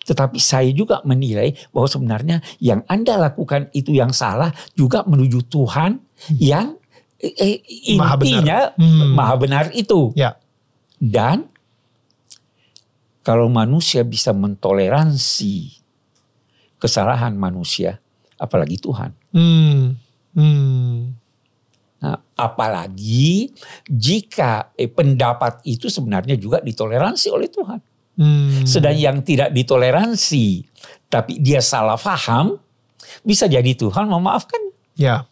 Tetapi 0.00 0.40
saya 0.40 0.70
juga 0.72 1.04
menilai 1.04 1.52
bahwa 1.74 1.86
sebenarnya 1.90 2.36
yang 2.62 2.86
Anda 2.88 3.20
lakukan 3.20 3.68
itu 3.76 3.92
yang 3.94 4.14
salah 4.14 4.50
juga 4.72 5.04
menuju 5.04 5.44
Tuhan 5.50 6.00
hmm. 6.00 6.38
yang 6.40 6.79
eh, 7.20 7.60
intinya 7.92 8.00
maha 8.00 8.16
benar, 8.16 8.64
hmm. 8.80 9.10
maha 9.12 9.34
benar 9.36 9.64
itu. 9.76 10.10
Ya. 10.16 10.40
Dan 10.96 11.48
kalau 13.20 13.52
manusia 13.52 14.00
bisa 14.02 14.32
mentoleransi 14.32 15.80
kesalahan 16.80 17.36
manusia, 17.36 18.00
apalagi 18.40 18.80
Tuhan. 18.80 19.12
Hmm. 19.36 20.00
Hmm. 20.32 21.12
Nah, 22.00 22.16
apalagi 22.32 23.52
jika 23.84 24.72
eh, 24.72 24.88
pendapat 24.88 25.60
itu 25.68 25.92
sebenarnya 25.92 26.40
juga 26.40 26.64
ditoleransi 26.64 27.28
oleh 27.28 27.48
Tuhan. 27.52 27.80
Hmm. 28.20 28.64
Sedang 28.64 28.96
yang 28.96 29.20
tidak 29.20 29.52
ditoleransi, 29.52 30.64
tapi 31.12 31.40
dia 31.40 31.60
salah 31.60 32.00
faham, 32.00 32.56
bisa 33.24 33.44
jadi 33.44 33.76
Tuhan 33.76 34.08
memaafkan. 34.08 34.60
Ya, 34.96 35.28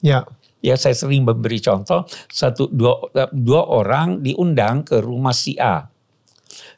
ya. 0.00 0.24
Ya 0.58 0.74
saya 0.74 0.94
sering 0.94 1.22
memberi 1.22 1.62
contoh 1.62 2.02
satu 2.26 2.66
dua 2.66 2.98
dua 3.30 3.62
orang 3.70 4.18
diundang 4.22 4.82
ke 4.82 4.98
rumah 4.98 5.34
si 5.34 5.54
A. 5.58 5.86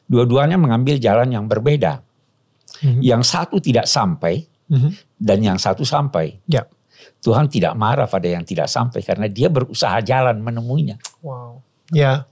Dua-duanya 0.05 0.59
mengambil 0.59 1.01
jalan 1.01 1.31
yang 1.33 1.45
berbeda. 1.49 2.03
Hmm. 2.81 2.99
Yang 3.01 3.23
satu 3.31 3.57
tidak 3.57 3.87
sampai 3.89 4.45
hmm. 4.69 4.91
dan 5.17 5.39
yang 5.41 5.57
satu 5.57 5.81
sampai. 5.81 6.37
Ya. 6.45 6.67
Tuhan 7.21 7.49
tidak 7.49 7.77
marah 7.77 8.09
pada 8.09 8.25
yang 8.25 8.41
tidak 8.41 8.65
sampai 8.65 9.05
karena 9.05 9.29
dia 9.29 9.49
berusaha 9.49 10.01
jalan 10.01 10.41
menemuinya. 10.41 10.97
Wow. 11.21 11.61
Ya. 11.93 12.25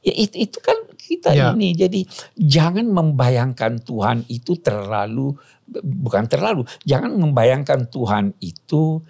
Ya 0.00 0.14
itu, 0.16 0.48
itu 0.48 0.58
kan 0.62 0.78
kita 0.96 1.34
ya. 1.34 1.50
ini. 1.52 1.74
Jadi 1.74 2.06
jangan 2.38 2.86
membayangkan 2.86 3.82
Tuhan 3.82 4.24
itu 4.30 4.56
terlalu 4.62 5.34
bukan 5.82 6.24
terlalu. 6.30 6.62
Jangan 6.86 7.14
membayangkan 7.14 7.90
Tuhan 7.90 8.34
itu 8.42 9.02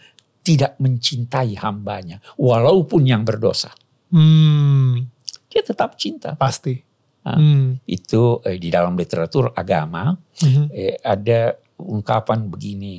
tidak 0.51 0.75
mencintai 0.83 1.55
hambanya 1.63 2.19
walaupun 2.35 3.07
yang 3.07 3.23
berdosa. 3.23 3.71
Hmm. 4.11 5.07
Dia 5.47 5.63
tetap 5.63 5.95
cinta. 5.95 6.35
Pasti. 6.35 6.75
Nah, 7.23 7.39
hmm. 7.39 7.87
Itu 7.87 8.43
eh, 8.43 8.59
di 8.59 8.67
dalam 8.67 8.99
literatur 8.99 9.55
agama 9.55 10.11
hmm. 10.43 10.67
eh, 10.75 10.99
ada 10.99 11.55
ungkapan 11.79 12.51
begini. 12.51 12.99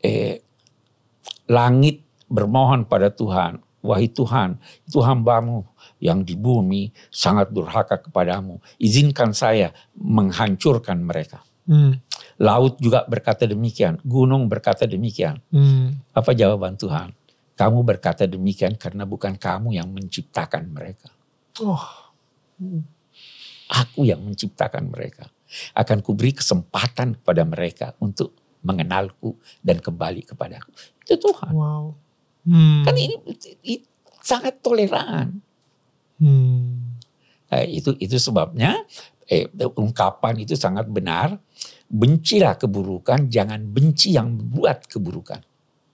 Eh, 0.00 0.40
langit 1.52 2.00
bermohon 2.26 2.88
pada 2.88 3.12
Tuhan, 3.12 3.60
wahai 3.84 4.08
Tuhan, 4.08 4.56
itu 4.88 4.98
hambamu 5.04 5.62
yang 6.00 6.26
di 6.26 6.34
bumi 6.34 6.90
sangat 7.12 7.52
durhaka 7.52 8.00
kepadamu. 8.00 8.58
Izinkan 8.80 9.36
saya 9.36 9.70
menghancurkan 9.94 11.04
mereka. 11.04 11.45
Hmm. 11.66 11.98
Laut 12.38 12.78
juga 12.78 13.02
berkata 13.04 13.44
demikian, 13.44 13.98
gunung 14.06 14.46
berkata 14.46 14.86
demikian. 14.86 15.42
Hmm. 15.50 15.98
Apa 16.14 16.32
jawaban 16.32 16.78
Tuhan? 16.78 17.12
Kamu 17.56 17.82
berkata 17.82 18.28
demikian 18.28 18.76
karena 18.76 19.08
bukan 19.08 19.34
kamu 19.34 19.74
yang 19.74 19.88
menciptakan 19.90 20.70
mereka. 20.70 21.08
Oh. 21.64 22.12
Aku 23.72 24.06
yang 24.06 24.22
menciptakan 24.22 24.92
mereka. 24.92 25.26
Akan 25.72 26.04
kuberi 26.04 26.36
kesempatan 26.36 27.16
kepada 27.18 27.42
mereka 27.48 27.86
untuk 27.98 28.36
mengenalku 28.60 29.38
dan 29.64 29.80
kembali 29.80 30.26
kepadaku. 30.26 30.70
Itu 31.06 31.16
Tuhan. 31.16 31.52
Wow. 31.54 31.96
Hmm. 32.46 32.84
Kan 32.84 32.94
ini, 32.94 33.16
ini 33.64 33.82
sangat 34.20 34.60
toleran. 34.60 35.40
Hmm. 36.20 36.98
Nah, 37.46 37.62
itu 37.62 37.94
itu 38.02 38.18
sebabnya 38.18 38.82
eh, 39.26 39.50
ungkapan 39.76 40.42
itu 40.42 40.54
sangat 40.54 40.86
benar. 40.90 41.38
Bencilah 41.86 42.58
keburukan, 42.58 43.30
jangan 43.30 43.62
benci 43.70 44.14
yang 44.18 44.34
membuat 44.34 44.90
keburukan. 44.90 45.38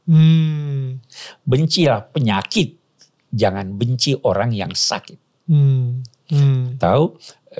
Hmm. 0.08 0.98
Bencilah 1.44 2.08
penyakit, 2.08 2.80
jangan 3.28 3.76
benci 3.76 4.16
orang 4.24 4.56
yang 4.56 4.72
sakit. 4.72 5.20
Hmm. 5.48 6.00
Hmm. 6.32 6.80
Tahu 6.80 7.04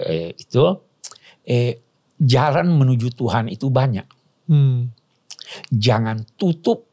eh, 0.00 0.32
itu 0.32 0.64
eh, 1.44 1.76
jalan 2.16 2.72
menuju 2.72 3.12
Tuhan 3.12 3.52
itu 3.52 3.68
banyak. 3.68 4.06
Hmm. 4.48 4.88
Jangan 5.68 6.24
tutup 6.40 6.88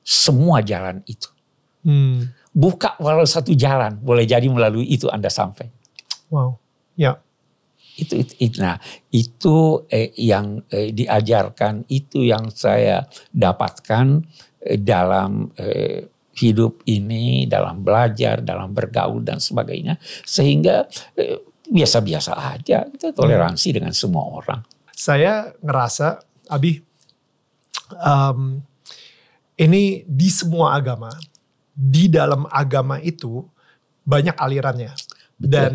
semua 0.00 0.64
jalan 0.64 1.04
itu. 1.04 1.28
Hmm. 1.84 2.32
Buka 2.56 2.96
walau 2.98 3.28
satu 3.28 3.52
jalan, 3.52 4.00
boleh 4.00 4.24
jadi 4.24 4.48
melalui 4.48 4.88
itu 4.88 5.06
Anda 5.12 5.28
sampai. 5.28 5.68
Wow, 6.32 6.58
ya. 6.96 7.20
Itu, 7.98 8.14
itu, 8.38 8.62
nah 8.62 8.78
itu 9.10 9.82
eh, 9.90 10.14
yang 10.14 10.62
eh, 10.70 10.94
diajarkan, 10.94 11.82
itu 11.90 12.22
yang 12.22 12.46
saya 12.54 13.02
dapatkan 13.34 14.22
eh, 14.62 14.78
dalam 14.78 15.50
eh, 15.58 16.06
hidup 16.38 16.86
ini, 16.86 17.50
dalam 17.50 17.82
belajar, 17.82 18.38
dalam 18.38 18.70
bergaul 18.70 19.26
dan 19.26 19.42
sebagainya, 19.42 19.98
sehingga 20.22 20.86
eh, 21.18 21.42
biasa-biasa 21.66 22.32
aja 22.38 22.86
kita 22.86 23.10
toleransi 23.10 23.82
dengan 23.82 23.90
semua 23.90 24.30
orang. 24.30 24.62
Saya 24.94 25.50
ngerasa, 25.58 26.22
Abi, 26.48 26.78
um, 27.98 28.62
ini 29.58 30.06
di 30.06 30.28
semua 30.30 30.78
agama, 30.78 31.10
di 31.74 32.06
dalam 32.06 32.46
agama 32.48 33.02
itu 33.02 33.42
banyak 34.06 34.38
alirannya. 34.38 34.94
Betul. 35.38 35.50
Dan 35.54 35.74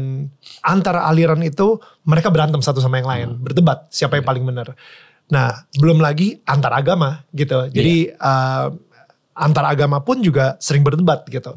antara 0.60 1.08
aliran 1.08 1.40
itu 1.40 1.80
mereka 2.04 2.28
berantem 2.28 2.60
satu 2.60 2.84
sama 2.84 3.00
yang 3.00 3.08
lain, 3.08 3.28
hmm. 3.32 3.42
berdebat 3.48 3.88
siapa 3.88 4.20
yang 4.20 4.28
iya. 4.28 4.32
paling 4.36 4.44
benar. 4.44 4.68
Nah, 5.32 5.50
belum 5.80 6.04
lagi 6.04 6.36
antar 6.44 6.76
agama 6.76 7.24
gitu. 7.32 7.72
Jadi 7.72 8.12
yeah. 8.12 8.68
uh, 8.68 8.68
antar 9.34 9.72
agama 9.72 10.04
pun 10.04 10.20
juga 10.20 10.60
sering 10.60 10.84
berdebat 10.84 11.26
gitu, 11.32 11.56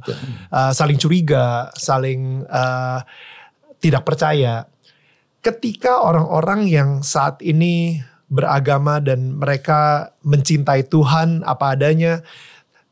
uh, 0.55 0.73
saling 0.73 0.97
curiga, 0.97 1.69
saling 1.77 2.47
uh, 2.47 3.03
tidak 3.83 4.07
percaya. 4.07 4.65
Ketika 5.43 6.01
orang-orang 6.01 6.71
yang 6.71 6.91
saat 7.03 7.43
ini 7.45 8.01
beragama 8.27 8.99
dan 8.99 9.39
mereka 9.39 10.11
mencintai 10.27 10.89
Tuhan 10.89 11.47
apa 11.47 11.77
adanya 11.77 12.23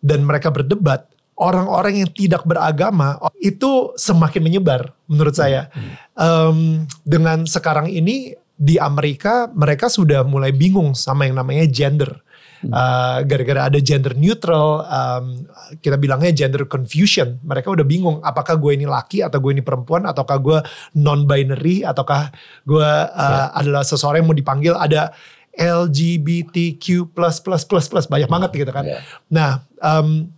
dan 0.04 0.22
mereka 0.22 0.52
berdebat, 0.52 1.10
orang-orang 1.34 2.06
yang 2.06 2.10
tidak 2.14 2.46
beragama 2.46 3.18
itu 3.42 3.90
semakin 3.98 4.42
menyebar 4.42 4.94
menurut 5.10 5.34
saya. 5.34 5.66
Um, 6.14 6.86
dengan 7.02 7.42
sekarang 7.44 7.90
ini 7.90 8.38
di 8.54 8.78
Amerika 8.78 9.50
mereka 9.50 9.90
sudah 9.90 10.22
mulai 10.22 10.54
bingung 10.54 10.94
sama 10.94 11.26
yang 11.26 11.38
namanya 11.38 11.66
gender. 11.66 12.22
Uh, 12.64 13.20
gara-gara 13.28 13.68
ada 13.68 13.76
gender 13.76 14.16
neutral, 14.16 14.88
um, 14.88 15.44
kita 15.84 16.00
bilangnya 16.00 16.32
gender 16.32 16.64
confusion. 16.64 17.36
Mereka 17.44 17.68
udah 17.68 17.84
bingung 17.84 18.24
apakah 18.24 18.56
gue 18.56 18.72
ini 18.72 18.88
laki 18.88 19.20
atau 19.20 19.36
gue 19.36 19.52
ini 19.52 19.60
perempuan 19.60 20.08
ataukah 20.08 20.38
gue 20.40 20.58
non 20.96 21.28
binary 21.28 21.84
ataukah 21.84 22.32
gue 22.64 22.88
uh, 22.88 23.12
yeah. 23.12 23.52
adalah 23.52 23.84
seseorang 23.84 24.24
yang 24.24 24.32
mau 24.32 24.38
dipanggil 24.38 24.72
ada 24.80 25.12
LGBTQ 25.60 27.12
plus 27.12 27.36
plus 27.44 27.62
plus 27.68 27.84
plus 27.84 28.06
banyak 28.08 28.32
banget 28.32 28.50
gitu 28.64 28.72
kan. 28.72 28.84
Yeah. 28.88 29.04
Nah, 29.28 29.50
um, 29.84 30.32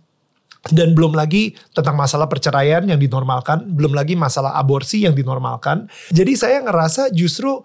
dan 0.71 0.93
belum 0.93 1.15
lagi 1.15 1.55
tentang 1.71 1.95
masalah 1.95 2.27
perceraian 2.27 2.83
yang 2.85 2.99
dinormalkan, 2.99 3.67
belum 3.73 3.93
lagi 3.95 4.17
masalah 4.17 4.55
aborsi 4.57 5.05
yang 5.05 5.13
dinormalkan. 5.13 5.87
Jadi 6.11 6.33
saya 6.33 6.63
ngerasa 6.63 7.13
justru 7.13 7.61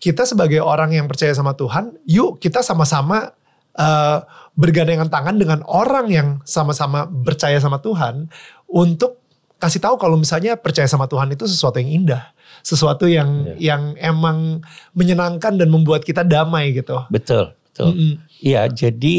kita 0.00 0.24
sebagai 0.24 0.64
orang 0.64 0.96
yang 0.96 1.06
percaya 1.06 1.30
sama 1.36 1.52
Tuhan, 1.52 1.92
yuk 2.08 2.40
kita 2.40 2.64
sama-sama 2.64 3.36
uh, 3.76 4.18
bergandengan 4.56 5.12
tangan 5.12 5.36
dengan 5.36 5.60
orang 5.68 6.08
yang 6.08 6.28
sama-sama 6.48 7.06
percaya 7.06 7.60
sama 7.60 7.78
Tuhan 7.84 8.32
untuk 8.66 9.20
kasih 9.60 9.84
tahu 9.84 10.00
kalau 10.00 10.16
misalnya 10.16 10.56
percaya 10.56 10.88
sama 10.88 11.04
Tuhan 11.04 11.36
itu 11.36 11.44
sesuatu 11.44 11.76
yang 11.76 11.92
indah, 11.92 12.32
sesuatu 12.64 13.04
yang 13.04 13.44
yeah. 13.60 13.76
yang 13.76 13.82
emang 14.00 14.64
menyenangkan 14.96 15.60
dan 15.60 15.68
membuat 15.68 16.00
kita 16.00 16.24
damai 16.24 16.72
gitu. 16.72 16.96
Betul, 17.12 17.52
betul. 17.68 17.92
Iya, 18.40 18.64
mm 18.64 18.68
-hmm. 18.72 18.72
jadi 18.72 19.16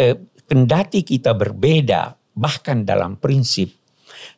eh, 0.00 0.16
kendati 0.48 1.04
kita 1.04 1.36
berbeda 1.36 2.16
bahkan 2.34 2.82
dalam 2.82 3.16
prinsip, 3.16 3.72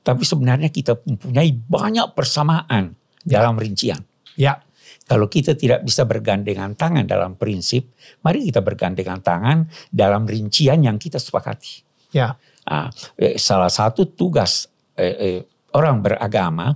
tapi 0.05 0.23
sebenarnya 0.23 0.71
kita 0.71 1.01
mempunyai 1.03 1.51
banyak 1.53 2.13
persamaan 2.13 2.95
yeah. 3.25 3.41
dalam 3.41 3.57
rincian. 3.59 4.01
Ya. 4.39 4.63
Kalau 5.07 5.31
kita 5.31 5.55
tidak 5.55 5.87
bisa 5.87 6.03
bergandengan 6.03 6.75
tangan 6.75 7.07
dalam 7.07 7.39
prinsip, 7.39 7.95
mari 8.27 8.43
kita 8.51 8.59
bergandengan 8.59 9.23
tangan 9.23 9.71
dalam 9.87 10.27
rincian 10.27 10.83
yang 10.83 10.99
kita 10.99 11.23
sepakati. 11.23 11.87
Ya. 12.11 12.35
Nah, 12.67 12.91
salah 13.39 13.71
satu 13.71 14.03
tugas 14.11 14.67
eh, 14.99 15.15
eh, 15.15 15.41
orang 15.71 16.03
beragama 16.03 16.75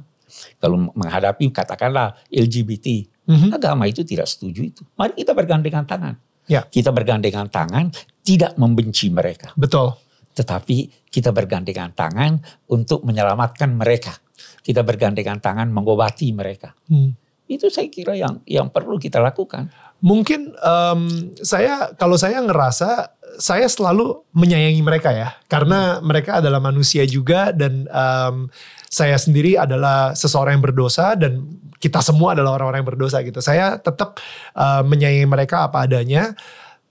kalau 0.62 0.94
menghadapi 0.94 1.50
katakanlah 1.50 2.14
LGBT, 2.30 3.02
mm-hmm. 3.26 3.50
agama 3.50 3.90
itu 3.90 4.06
tidak 4.06 4.30
setuju 4.30 4.62
itu. 4.62 4.82
Mari 4.94 5.18
kita 5.18 5.34
bergandengan 5.34 5.82
tangan. 5.82 6.14
Ya. 6.46 6.62
Kita 6.66 6.94
bergandengan 6.94 7.50
tangan 7.50 7.90
tidak 8.22 8.54
membenci 8.54 9.10
mereka. 9.10 9.50
Betul. 9.58 9.94
Tetapi 10.34 11.08
kita 11.10 11.34
bergandengan 11.34 11.90
tangan 11.92 12.38
untuk 12.70 13.02
menyelamatkan 13.02 13.74
mereka. 13.74 14.14
Kita 14.62 14.86
bergandengan 14.86 15.42
tangan 15.42 15.68
mengobati 15.68 16.30
mereka. 16.32 16.72
Hmm. 16.86 17.16
Itu 17.50 17.66
saya 17.66 17.90
kira 17.90 18.14
yang 18.14 18.38
yang 18.46 18.70
perlu 18.70 18.94
kita 18.94 19.18
lakukan. 19.18 19.68
Mungkin 20.00 20.54
um, 20.62 21.34
saya 21.42 21.92
kalau 21.98 22.14
saya 22.14 22.38
ngerasa 22.40 23.18
saya 23.42 23.66
selalu 23.66 24.22
menyayangi 24.32 24.82
mereka 24.82 25.10
ya, 25.10 25.34
karena 25.50 25.98
hmm. 25.98 26.06
mereka 26.06 26.38
adalah 26.38 26.62
manusia 26.62 27.02
juga 27.04 27.50
dan 27.50 27.90
um, 27.90 28.46
saya 28.86 29.18
sendiri 29.18 29.58
adalah 29.58 30.14
seseorang 30.14 30.58
yang 30.58 30.64
berdosa 30.64 31.18
dan 31.18 31.42
kita 31.80 32.04
semua 32.04 32.36
adalah 32.36 32.60
orang-orang 32.60 32.84
yang 32.84 32.90
berdosa 32.94 33.24
gitu. 33.24 33.42
Saya 33.42 33.80
tetap 33.80 34.20
uh, 34.54 34.82
menyayangi 34.86 35.26
mereka 35.26 35.66
apa 35.66 35.88
adanya, 35.88 36.36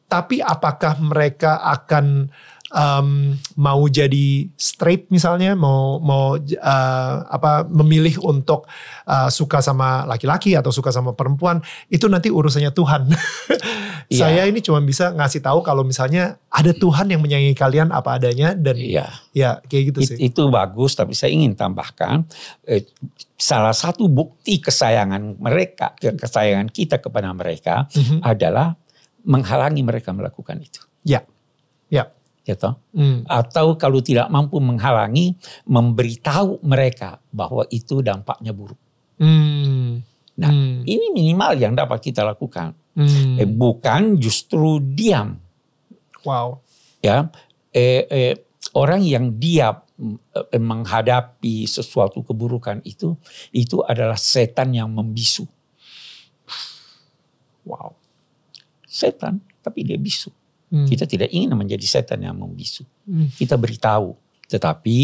tapi 0.10 0.42
apakah 0.42 0.98
mereka 1.00 1.62
akan 1.62 2.34
um, 2.74 3.34
mau 3.58 3.82
jadi 3.90 4.48
straight 4.56 5.10
misalnya 5.10 5.58
mau 5.58 5.98
mau 6.02 6.38
uh, 6.38 7.16
apa 7.30 7.66
memilih 7.68 8.22
untuk 8.22 8.70
uh, 9.06 9.30
suka 9.30 9.62
sama 9.62 10.06
laki-laki 10.06 10.54
atau 10.54 10.70
suka 10.70 10.94
sama 10.94 11.14
perempuan 11.14 11.62
itu 11.90 12.06
nanti 12.10 12.30
urusannya 12.30 12.72
Tuhan. 12.74 13.10
yeah. 14.10 14.20
Saya 14.30 14.42
ini 14.50 14.62
cuma 14.62 14.82
bisa 14.82 15.14
ngasih 15.14 15.42
tahu 15.42 15.66
kalau 15.66 15.82
misalnya 15.86 16.38
ada 16.50 16.74
Tuhan 16.74 17.10
yang 17.10 17.22
menyayangi 17.22 17.58
kalian 17.58 17.90
apa 17.94 18.18
adanya 18.18 18.54
dan 18.54 18.78
yeah. 18.78 19.12
ya 19.34 19.50
kayak 19.66 19.94
gitu 19.94 20.00
sih. 20.06 20.18
It, 20.18 20.34
itu 20.34 20.42
bagus 20.50 20.94
tapi 20.94 21.18
saya 21.18 21.34
ingin 21.34 21.58
tambahkan 21.58 22.26
eh, 22.70 22.86
salah 23.40 23.74
satu 23.74 24.06
bukti 24.10 24.62
kesayangan 24.62 25.40
mereka 25.42 25.96
kesayangan 25.98 26.70
kita 26.70 27.00
kepada 27.02 27.32
mereka 27.34 27.90
mm 27.90 28.02
-hmm. 28.04 28.20
adalah 28.22 28.78
menghalangi 29.26 29.82
mereka 29.84 30.16
melakukan 30.16 30.62
itu. 30.62 30.82
Ya. 31.04 31.26
Ya 31.90 32.06
gitu. 32.44 32.70
Hmm. 32.96 33.24
Atau 33.30 33.76
kalau 33.76 34.00
tidak 34.02 34.28
mampu 34.32 34.58
menghalangi, 34.58 35.38
memberitahu 35.68 36.64
mereka 36.66 37.22
bahwa 37.30 37.66
itu 37.70 38.02
dampaknya 38.02 38.56
buruk. 38.56 38.80
Hmm. 39.20 40.02
Nah, 40.40 40.52
hmm. 40.52 40.88
ini 40.88 41.06
minimal 41.12 41.52
yang 41.60 41.76
dapat 41.76 42.00
kita 42.00 42.24
lakukan. 42.24 42.72
Hmm. 42.96 43.36
Eh, 43.36 43.48
bukan 43.48 44.16
justru 44.18 44.80
diam. 44.80 45.36
Wow. 46.24 46.64
Ya, 47.04 47.32
eh, 47.72 48.08
eh, 48.08 48.36
orang 48.76 49.04
yang 49.04 49.36
diam 49.40 49.84
eh, 50.36 50.60
menghadapi 50.60 51.68
sesuatu 51.68 52.24
keburukan 52.24 52.80
itu, 52.88 53.16
itu 53.52 53.84
adalah 53.84 54.16
setan 54.16 54.72
yang 54.72 54.92
membisu. 54.92 55.48
Wow. 57.68 58.00
Setan, 58.88 59.44
tapi 59.62 59.86
dia 59.86 60.00
bisu. 60.00 60.34
Hmm. 60.70 60.86
Kita 60.86 61.10
tidak 61.10 61.34
ingin 61.34 61.54
menjadi 61.58 61.86
setan 61.86 62.22
yang 62.22 62.38
membisu. 62.38 62.86
Hmm. 63.06 63.30
Kita 63.34 63.58
beritahu. 63.58 64.14
Tetapi 64.50 64.98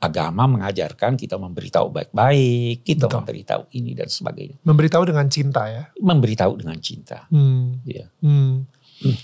agama 0.00 0.46
mengajarkan 0.48 1.18
kita 1.18 1.36
memberitahu 1.36 1.90
baik-baik, 1.90 2.86
kita 2.86 3.10
Betul. 3.10 3.18
memberitahu 3.20 3.62
ini 3.76 3.92
dan 3.92 4.08
sebagainya. 4.08 4.56
Memberitahu 4.64 5.02
dengan 5.04 5.26
cinta 5.28 5.68
ya? 5.68 5.84
Memberitahu 5.98 6.52
dengan 6.56 6.78
cinta. 6.78 7.26
Hmm. 7.28 7.82
Ya. 7.84 8.08
Hmm. 8.24 8.64
Hmm. 9.04 9.16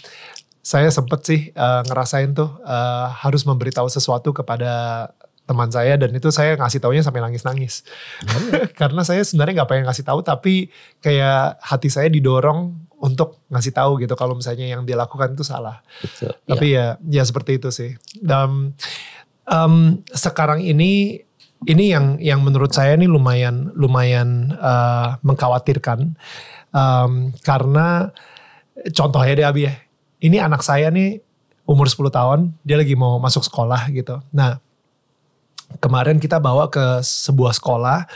Saya 0.64 0.88
sempat 0.88 1.24
sih 1.28 1.52
uh, 1.52 1.84
ngerasain 1.84 2.32
tuh 2.32 2.60
uh, 2.64 3.08
harus 3.12 3.44
memberitahu 3.44 3.88
sesuatu 3.88 4.32
kepada 4.32 5.12
teman 5.44 5.68
saya 5.68 6.00
dan 6.00 6.08
itu 6.08 6.32
saya 6.32 6.56
ngasih 6.56 6.80
taunya 6.80 7.04
sampai 7.04 7.20
nangis-nangis. 7.20 7.84
Hmm. 8.24 8.68
Karena 8.80 9.04
saya 9.04 9.20
sebenarnya 9.22 9.62
nggak 9.62 9.70
pengen 9.70 9.86
ngasih 9.88 10.04
tahu 10.04 10.24
tapi 10.24 10.72
kayak 11.04 11.60
hati 11.60 11.92
saya 11.92 12.08
didorong 12.08 12.72
untuk 13.04 13.44
ngasih 13.52 13.76
tahu 13.76 14.00
gitu 14.00 14.16
kalau 14.16 14.32
misalnya 14.32 14.64
yang 14.64 14.88
dia 14.88 14.96
lakukan 14.96 15.36
itu 15.36 15.44
salah. 15.44 15.84
Betul. 16.00 16.32
Tapi 16.48 16.66
ya 16.72 16.96
ya, 17.04 17.20
ya 17.20 17.22
seperti 17.28 17.60
itu 17.60 17.68
sih. 17.68 17.92
Dan 18.16 18.72
um, 19.44 20.00
sekarang 20.08 20.64
ini 20.64 21.20
ini 21.68 21.84
yang 21.92 22.16
yang 22.16 22.40
menurut 22.40 22.72
saya 22.72 22.96
ini 22.96 23.04
lumayan 23.04 23.68
lumayan 23.76 24.56
uh, 24.56 25.20
mengkhawatirkan 25.20 26.16
um, 26.72 27.36
karena 27.44 28.08
contohnya 28.96 29.32
deh 29.36 29.46
Abi 29.46 29.62
ya. 29.68 29.74
Ini 30.24 30.40
anak 30.40 30.64
saya 30.64 30.88
nih 30.88 31.20
umur 31.68 31.84
10 31.84 32.08
tahun, 32.08 32.40
dia 32.64 32.80
lagi 32.80 32.96
mau 32.96 33.20
masuk 33.20 33.44
sekolah 33.44 33.92
gitu. 33.92 34.24
Nah, 34.32 34.56
kemarin 35.80 36.16
kita 36.16 36.40
bawa 36.40 36.68
ke 36.72 37.04
sebuah 37.04 37.52
sekolah 37.56 38.08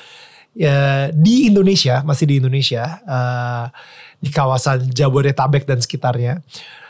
ya, 0.56 1.08
di 1.12 1.48
Indonesia, 1.52 2.00
masih 2.04 2.24
di 2.28 2.34
Indonesia, 2.40 3.00
uh, 3.04 3.66
di 4.18 4.30
kawasan 4.34 4.90
Jabodetabek 4.90 5.64
dan 5.66 5.78
sekitarnya. 5.78 6.42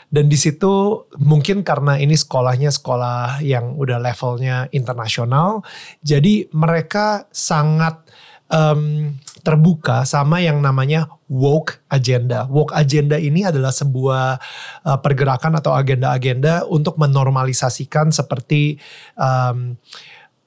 Dan 0.09 0.25
di 0.25 0.41
situ 0.41 1.05
mungkin 1.21 1.61
karena 1.61 2.01
ini 2.01 2.17
sekolahnya 2.17 2.73
sekolah 2.73 3.45
yang 3.45 3.77
udah 3.77 4.01
levelnya 4.01 4.65
internasional, 4.73 5.61
jadi 6.01 6.49
mereka 6.49 7.29
sangat 7.29 8.09
um, 8.49 9.13
terbuka 9.45 10.03
sama 10.03 10.41
yang 10.41 10.59
namanya 10.59 11.07
woke 11.29 11.79
agenda. 11.87 12.49
Woke 12.49 12.73
agenda 12.73 13.15
ini 13.21 13.45
adalah 13.45 13.69
sebuah 13.69 14.41
uh, 14.83 14.97
pergerakan 14.99 15.61
atau 15.61 15.77
agenda-agenda 15.77 16.65
untuk 16.65 16.97
menormalisasikan 16.97 18.09
seperti 18.09 18.81
um, 19.13 19.77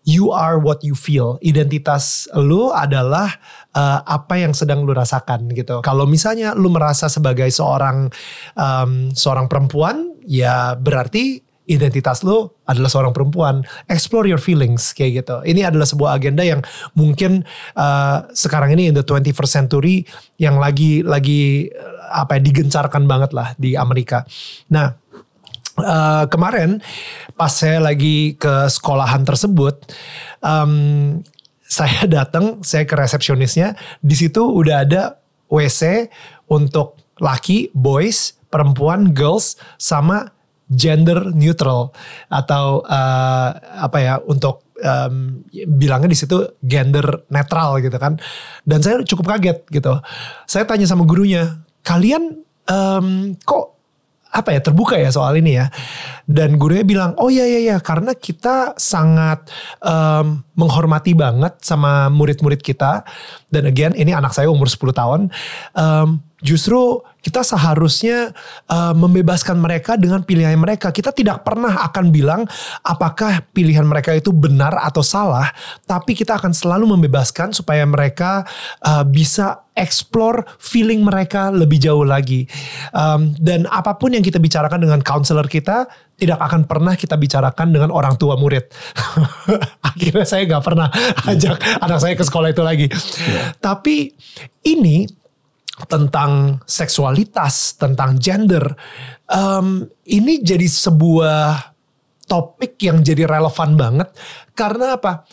you 0.02 0.34
are 0.34 0.58
what 0.58 0.82
you 0.82 0.94
feel. 0.98 1.38
Identitas 1.42 2.26
lu 2.34 2.70
adalah 2.74 3.38
uh, 3.74 4.02
apa 4.02 4.38
yang 4.38 4.52
sedang 4.52 4.82
lu 4.82 4.94
rasakan 4.94 5.50
gitu. 5.54 5.82
Kalau 5.82 6.06
misalnya 6.06 6.54
lu 6.54 6.70
merasa 6.70 7.06
sebagai 7.06 7.48
seorang 7.50 8.10
um, 8.58 9.10
seorang 9.14 9.46
perempuan, 9.46 10.14
ya 10.26 10.74
berarti 10.74 11.42
identitas 11.70 12.26
lu 12.26 12.50
adalah 12.66 12.90
seorang 12.90 13.14
perempuan. 13.14 13.62
Explore 13.86 14.26
your 14.26 14.42
feelings 14.42 14.90
kayak 14.90 15.22
gitu. 15.22 15.36
Ini 15.46 15.70
adalah 15.70 15.86
sebuah 15.86 16.18
agenda 16.18 16.42
yang 16.42 16.60
mungkin 16.98 17.46
uh, 17.78 18.26
sekarang 18.34 18.74
ini 18.74 18.90
in 18.90 18.94
the 18.98 19.06
21st 19.06 19.50
century 19.50 20.02
yang 20.42 20.58
lagi 20.58 21.06
lagi 21.06 21.70
apa 22.12 22.36
ya 22.36 22.40
digencarkan 22.44 23.08
banget 23.08 23.30
lah 23.32 23.54
di 23.56 23.78
Amerika. 23.78 24.26
Nah, 24.68 25.01
uh, 25.78 26.24
kemarin 26.28 26.82
pas 27.37 27.52
saya 27.52 27.80
lagi 27.80 28.37
ke 28.37 28.68
sekolahan 28.68 29.24
tersebut, 29.24 29.80
um, 30.44 31.20
saya 31.64 32.04
datang, 32.20 32.61
saya 32.61 32.85
ke 32.85 32.92
resepsionisnya, 32.92 33.78
di 34.04 34.16
situ 34.16 34.44
udah 34.44 34.85
ada 34.85 35.02
WC 35.48 36.08
untuk 36.52 37.00
laki, 37.20 37.72
boys, 37.72 38.37
perempuan, 38.52 39.16
girls, 39.16 39.56
sama 39.80 40.32
gender 40.72 41.37
neutral 41.37 41.92
atau 42.32 42.80
uh, 42.88 43.50
apa 43.76 43.98
ya 44.00 44.14
untuk 44.24 44.64
um, 44.80 45.44
bilangnya 45.52 46.08
di 46.08 46.16
situ 46.16 46.56
gender 46.64 47.28
netral 47.28 47.76
gitu 47.85 47.96
kan. 48.00 48.16
Dan 48.64 48.80
saya 48.80 49.04
cukup 49.04 49.37
kaget 49.37 49.68
gitu. 49.68 50.00
Saya 50.48 50.64
tanya 50.64 50.88
sama 50.88 51.04
gurunya, 51.04 51.61
kalian 51.85 52.40
um, 52.68 53.37
kok 53.44 53.71
apa 54.33 54.57
ya 54.57 54.61
terbuka 54.64 54.97
ya 54.97 55.12
soal 55.12 55.37
ini 55.37 55.61
ya. 55.61 55.68
Dan 56.25 56.57
gurunya 56.57 56.83
bilang, 56.83 57.12
oh 57.21 57.29
iya 57.29 57.45
iya 57.45 57.61
iya 57.61 57.77
karena 57.85 58.16
kita 58.16 58.73
sangat 58.81 59.53
um, 59.85 60.40
menghormati 60.57 61.12
banget 61.12 61.61
sama 61.61 62.09
murid-murid 62.09 62.64
kita. 62.64 63.05
Dan 63.53 63.68
again 63.68 63.92
ini 63.92 64.16
anak 64.16 64.33
saya 64.33 64.49
umur 64.49 64.73
10 64.73 64.97
tahun. 64.97 65.21
Um, 65.77 66.25
justru 66.42 67.00
kita 67.22 67.46
seharusnya 67.46 68.35
uh, 68.66 68.90
membebaskan 68.92 69.55
mereka 69.62 69.94
dengan 69.94 70.26
pilihan 70.26 70.59
mereka. 70.59 70.90
Kita 70.90 71.14
tidak 71.14 71.46
pernah 71.46 71.87
akan 71.87 72.11
bilang 72.11 72.42
apakah 72.83 73.46
pilihan 73.55 73.87
mereka 73.87 74.11
itu 74.11 74.35
benar 74.35 74.74
atau 74.83 75.07
salah, 75.07 75.55
tapi 75.87 76.18
kita 76.18 76.35
akan 76.37 76.50
selalu 76.50 76.98
membebaskan 76.98 77.55
supaya 77.55 77.87
mereka 77.87 78.42
uh, 78.83 79.07
bisa 79.07 79.62
explore 79.72 80.44
feeling 80.61 81.00
mereka 81.00 81.48
lebih 81.48 81.81
jauh 81.81 82.05
lagi. 82.05 82.44
Um, 82.92 83.33
dan 83.38 83.64
apa 83.70 83.96
pun 83.96 84.12
yang 84.12 84.20
kita 84.20 84.37
bicarakan 84.37 84.83
dengan 84.83 85.00
counselor 85.00 85.46
kita, 85.46 85.88
tidak 86.18 86.42
akan 86.42 86.66
pernah 86.68 86.98
kita 86.98 87.16
bicarakan 87.16 87.70
dengan 87.72 87.94
orang 87.94 88.18
tua 88.18 88.35
murid. 88.37 88.66
Akhirnya 89.94 90.26
saya 90.26 90.42
nggak 90.44 90.64
pernah 90.66 90.90
ajak 91.24 91.57
anak 91.81 91.98
saya 92.02 92.14
ke 92.18 92.24
sekolah 92.26 92.50
itu 92.50 92.62
lagi. 92.66 92.87
Yeah. 93.31 93.57
Tapi 93.62 94.12
ini 94.66 95.21
tentang 95.88 96.62
seksualitas, 96.64 97.79
tentang 97.79 98.18
gender, 98.18 98.75
um, 99.31 99.87
ini 100.07 100.42
jadi 100.42 100.64
sebuah 100.66 101.73
topik 102.27 102.81
yang 102.81 103.03
jadi 103.05 103.27
relevan 103.29 103.77
banget 103.77 104.09
karena 104.57 104.97
apa? 104.97 105.27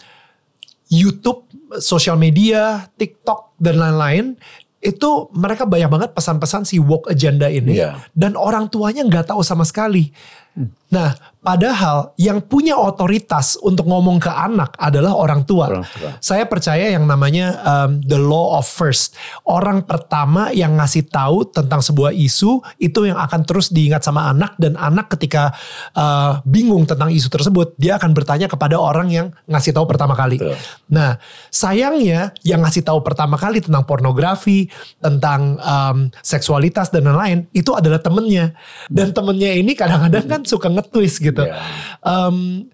YouTube, 0.90 1.46
sosial 1.78 2.18
media, 2.18 2.90
TikTok 2.98 3.62
dan 3.62 3.78
lain-lain 3.78 4.34
itu 4.80 5.28
mereka 5.36 5.68
banyak 5.68 5.92
banget 5.92 6.10
pesan-pesan 6.16 6.64
si 6.64 6.80
woke 6.80 7.12
agenda 7.12 7.52
ini 7.52 7.84
yeah. 7.84 8.00
dan 8.16 8.40
orang 8.40 8.72
tuanya 8.72 9.04
nggak 9.04 9.28
tahu 9.28 9.44
sama 9.44 9.68
sekali. 9.68 10.10
Hmm. 10.56 10.72
Nah, 10.90 11.14
Padahal 11.40 12.12
yang 12.20 12.44
punya 12.44 12.76
otoritas 12.76 13.56
untuk 13.64 13.88
ngomong 13.88 14.20
ke 14.20 14.28
anak 14.28 14.76
adalah 14.76 15.16
orang 15.16 15.48
tua. 15.48 15.72
Orang 15.72 15.88
tua. 15.88 16.20
Saya 16.20 16.44
percaya 16.44 16.92
yang 16.92 17.08
namanya 17.08 17.64
um, 17.64 18.04
the 18.04 18.20
law 18.20 18.60
of 18.60 18.68
first. 18.68 19.16
Orang 19.48 19.88
pertama 19.88 20.52
yang 20.52 20.76
ngasih 20.76 21.08
tahu 21.08 21.48
tentang 21.48 21.80
sebuah 21.80 22.12
isu 22.12 22.60
itu 22.76 23.08
yang 23.08 23.16
akan 23.16 23.48
terus 23.48 23.72
diingat 23.72 24.04
sama 24.04 24.28
anak 24.28 24.60
dan 24.60 24.76
anak 24.76 25.16
ketika 25.16 25.56
uh, 25.96 26.44
bingung 26.44 26.84
tentang 26.84 27.08
isu 27.08 27.32
tersebut 27.32 27.72
dia 27.80 27.96
akan 27.96 28.12
bertanya 28.12 28.52
kepada 28.52 28.76
orang 28.76 29.08
yang 29.08 29.28
ngasih 29.48 29.72
tahu 29.72 29.88
pertama 29.88 30.20
kali. 30.20 30.44
Betul. 30.44 30.60
Nah, 30.92 31.24
sayangnya 31.56 32.36
yang 32.44 32.68
ngasih 32.68 32.84
tahu 32.84 33.00
pertama 33.00 33.40
kali 33.40 33.64
tentang 33.64 33.88
pornografi, 33.88 34.68
tentang 35.00 35.56
um, 35.64 36.12
seksualitas 36.20 36.92
dan 36.92 37.08
lain-lain 37.08 37.48
itu 37.56 37.72
adalah 37.72 38.04
temennya. 38.04 38.52
Dan 38.92 39.16
temennya 39.16 39.56
ini 39.56 39.72
kadang-kadang 39.72 40.26
kan 40.28 40.42
suka 40.44 40.68
ngetwist 40.68 41.24
gitu 41.24 41.29
gitu. 41.30 41.46
Yeah. 41.46 41.62
Um, 42.02 42.70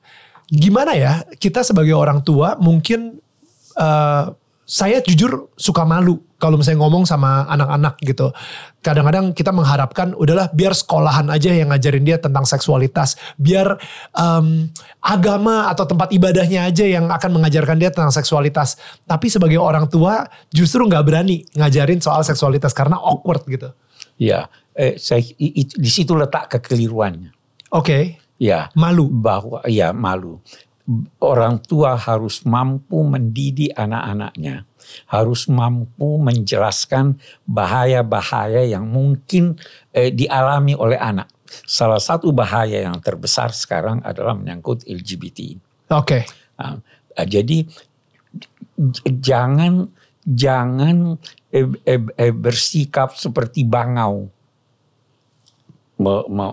gimana 0.49 0.93
ya 0.95 1.25
kita 1.41 1.65
sebagai 1.65 1.93
orang 1.97 2.21
tua 2.21 2.55
mungkin 2.61 3.19
uh, 3.75 4.33
saya 4.65 4.97
jujur 5.05 5.53
suka 5.53 5.85
malu 5.85 6.25
kalau 6.41 6.57
misalnya 6.57 6.81
ngomong 6.81 7.05
sama 7.05 7.45
anak-anak 7.53 8.01
gitu. 8.01 8.33
Kadang-kadang 8.81 9.31
kita 9.37 9.53
mengharapkan 9.53 10.17
udahlah 10.17 10.49
biar 10.51 10.73
sekolahan 10.73 11.29
aja 11.29 11.53
yang 11.53 11.69
ngajarin 11.69 12.01
dia 12.01 12.17
tentang 12.17 12.49
seksualitas. 12.49 13.13
Biar 13.37 13.77
um, 14.17 14.65
agama 15.05 15.69
atau 15.69 15.85
tempat 15.85 16.09
ibadahnya 16.09 16.65
aja 16.65 16.81
yang 16.81 17.13
akan 17.13 17.37
mengajarkan 17.39 17.77
dia 17.77 17.93
tentang 17.93 18.09
seksualitas. 18.09 18.77
Tapi 19.05 19.29
sebagai 19.29 19.61
orang 19.61 19.85
tua 19.85 20.25
justru 20.49 20.81
nggak 20.81 21.05
berani 21.05 21.45
ngajarin 21.53 22.01
soal 22.01 22.25
seksualitas 22.25 22.73
karena 22.73 22.97
awkward 22.97 23.45
gitu. 23.45 23.69
Iya, 24.17 24.49
eh, 24.73 24.97
saya, 24.97 25.21
di 25.29 25.89
situ 25.93 26.17
letak 26.17 26.57
kekeliruannya. 26.57 27.31
Oke. 27.69 27.85
Okay. 27.85 28.03
Ya, 28.35 28.67
malu 28.75 29.07
bahwa 29.07 29.63
ya 29.67 29.95
malu. 29.95 30.43
Orang 31.17 31.65
tua 31.65 31.97
harus 31.97 32.45
mampu 32.45 33.01
mendidik 33.01 33.73
anak-anaknya, 33.73 34.69
harus 35.09 35.49
mampu 35.49 36.21
menjelaskan 36.21 37.17
bahaya-bahaya 37.49 38.69
yang 38.69 38.85
mungkin 38.85 39.57
eh, 39.89 40.13
dialami 40.13 40.77
oleh 40.77 41.01
anak. 41.01 41.31
Salah 41.65 41.97
satu 41.97 42.29
bahaya 42.29 42.85
yang 42.85 43.01
terbesar 43.01 43.49
sekarang 43.49 44.03
adalah 44.05 44.37
menyangkut 44.37 44.85
LGBT. 44.85 45.57
Oke. 45.89 46.21
Okay. 46.21 46.23
Nah, 46.61 46.77
jadi 47.25 47.65
jangan 49.09 49.89
jangan 50.25 51.21
eh, 51.53 51.69
eh, 51.85 52.01
eh, 52.17 52.33
bersikap 52.33 53.13
seperti 53.13 53.63
bangau 53.63 54.33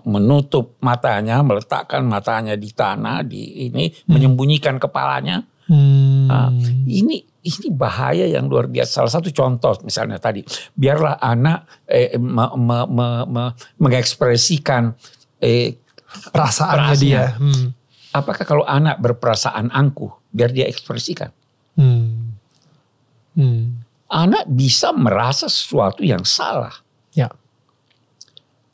menutup 0.07 0.79
matanya, 0.79 1.43
meletakkan 1.43 2.07
matanya 2.07 2.55
di 2.55 2.71
tanah, 2.71 3.27
di 3.27 3.67
ini 3.67 3.91
hmm. 3.91 4.07
menyembunyikan 4.07 4.79
kepalanya. 4.79 5.43
Hmm. 5.67 6.31
Nah, 6.31 6.49
ini 6.87 7.27
ini 7.43 7.69
bahaya 7.75 8.31
yang 8.31 8.47
luar 8.47 8.71
biasa. 8.71 9.03
Salah 9.03 9.13
satu 9.19 9.35
contoh 9.35 9.75
misalnya 9.83 10.23
tadi, 10.23 10.47
biarlah 10.79 11.19
anak 11.19 11.67
eh, 11.91 12.15
me, 12.15 12.47
me, 12.55 12.79
me, 12.87 13.09
me, 13.27 13.45
mengekspresikan 13.83 14.95
eh, 15.43 15.83
perasaannya 16.31 16.97
dia. 17.03 17.35
Hmm. 17.35 17.75
Apakah 18.15 18.45
kalau 18.47 18.63
anak 18.63 19.03
berperasaan 19.03 19.75
angkuh, 19.75 20.13
biar 20.31 20.55
dia 20.55 20.71
ekspresikan? 20.71 21.35
Hmm. 21.75 22.37
Hmm. 23.35 23.83
Anak 24.13 24.45
bisa 24.47 24.93
merasa 24.93 25.49
sesuatu 25.49 26.05
yang 26.05 26.23
salah. 26.23 26.77
Ya. 27.17 27.33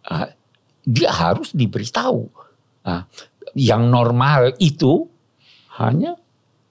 Uh, 0.03 0.27
dia 0.89 1.13
harus 1.13 1.53
diberitahu. 1.53 2.25
Nah, 2.89 3.05
yang 3.53 3.93
normal 3.93 4.57
itu 4.57 5.05
hanya 5.77 6.17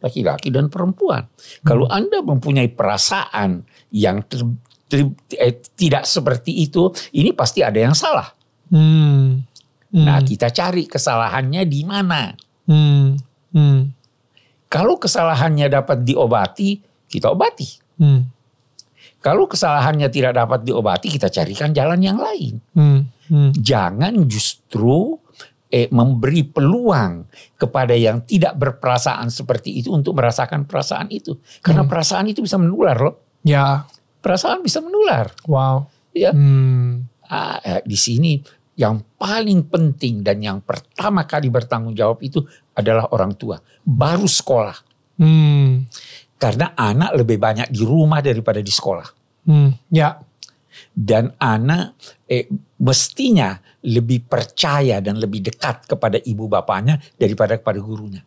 laki-laki 0.01 0.49
dan 0.49 0.73
perempuan. 0.73 1.29
Hmm. 1.29 1.65
Kalau 1.65 1.85
Anda 1.85 2.25
mempunyai 2.25 2.73
perasaan 2.73 3.61
yang 3.93 4.25
ter, 4.25 4.41
ter, 4.89 5.05
eh, 5.37 5.61
tidak 5.77 6.09
seperti 6.09 6.65
itu, 6.65 6.89
ini 7.13 7.29
pasti 7.37 7.61
ada 7.61 7.77
yang 7.77 7.93
salah. 7.93 8.33
Hmm. 8.73 9.45
Hmm. 9.93 10.05
Nah, 10.05 10.19
kita 10.25 10.49
cari 10.49 10.89
kesalahannya 10.89 11.63
di 11.69 11.81
mana. 11.85 12.33
Hmm. 12.65 13.15
Hmm. 13.53 13.93
Kalau 14.67 14.99
kesalahannya 14.99 15.71
dapat 15.71 16.03
diobati, 16.03 16.81
kita 17.07 17.31
obati. 17.31 17.69
Hmm. 18.01 18.27
Kalau 19.23 19.47
kesalahannya 19.47 20.11
tidak 20.11 20.35
dapat 20.35 20.67
diobati, 20.67 21.07
kita 21.07 21.31
carikan 21.31 21.71
jalan 21.71 22.01
yang 22.03 22.19
lain. 22.19 22.59
Hmm. 22.75 23.07
Hmm. 23.27 23.51
Jangan 23.55 24.13
justru 24.27 25.19
eh, 25.67 25.91
memberi 25.91 26.47
peluang 26.47 27.27
kepada 27.59 27.93
yang 27.93 28.23
tidak 28.23 28.55
berperasaan 28.55 29.27
seperti 29.27 29.83
itu 29.83 29.91
untuk 29.91 30.15
merasakan 30.15 30.63
perasaan 30.63 31.11
itu. 31.11 31.35
Karena 31.59 31.83
hmm. 31.83 31.91
perasaan 31.91 32.25
itu 32.31 32.39
bisa 32.43 32.55
menular 32.55 32.97
loh. 32.97 33.15
Ya. 33.43 33.87
Perasaan 34.23 34.63
bisa 34.63 34.79
menular. 34.79 35.31
Wow. 35.47 35.87
Ya. 36.15 36.31
Hmm. 36.31 37.07
Ah, 37.27 37.59
eh, 37.59 37.83
di 37.83 37.99
sini 37.99 38.39
yang 38.77 39.03
paling 39.17 39.67
penting 39.67 40.21
dan 40.21 40.39
yang 40.39 40.61
pertama 40.63 41.25
kali 41.25 41.49
bertanggung 41.49 41.97
jawab 41.97 42.21
itu 42.23 42.45
adalah 42.77 43.09
orang 43.11 43.35
tua. 43.35 43.59
Baru 43.83 44.29
sekolah. 44.29 44.77
Hmm. 45.17 45.89
Karena 46.37 46.77
anak 46.77 47.17
lebih 47.17 47.41
banyak 47.41 47.73
di 47.73 47.81
rumah 47.81 48.21
daripada 48.21 48.61
di 48.61 48.69
sekolah. 48.69 49.07
Hmm. 49.49 49.73
Ya 49.89 50.21
dan 50.97 51.29
anak 51.37 51.93
eh, 52.25 52.49
mestinya 52.81 53.61
lebih 53.85 54.25
percaya 54.25 54.97
dan 54.97 55.21
lebih 55.21 55.45
dekat 55.45 55.85
kepada 55.85 56.17
ibu 56.25 56.49
bapaknya 56.49 56.97
daripada 57.21 57.53
kepada 57.61 57.77
gurunya. 57.77 58.25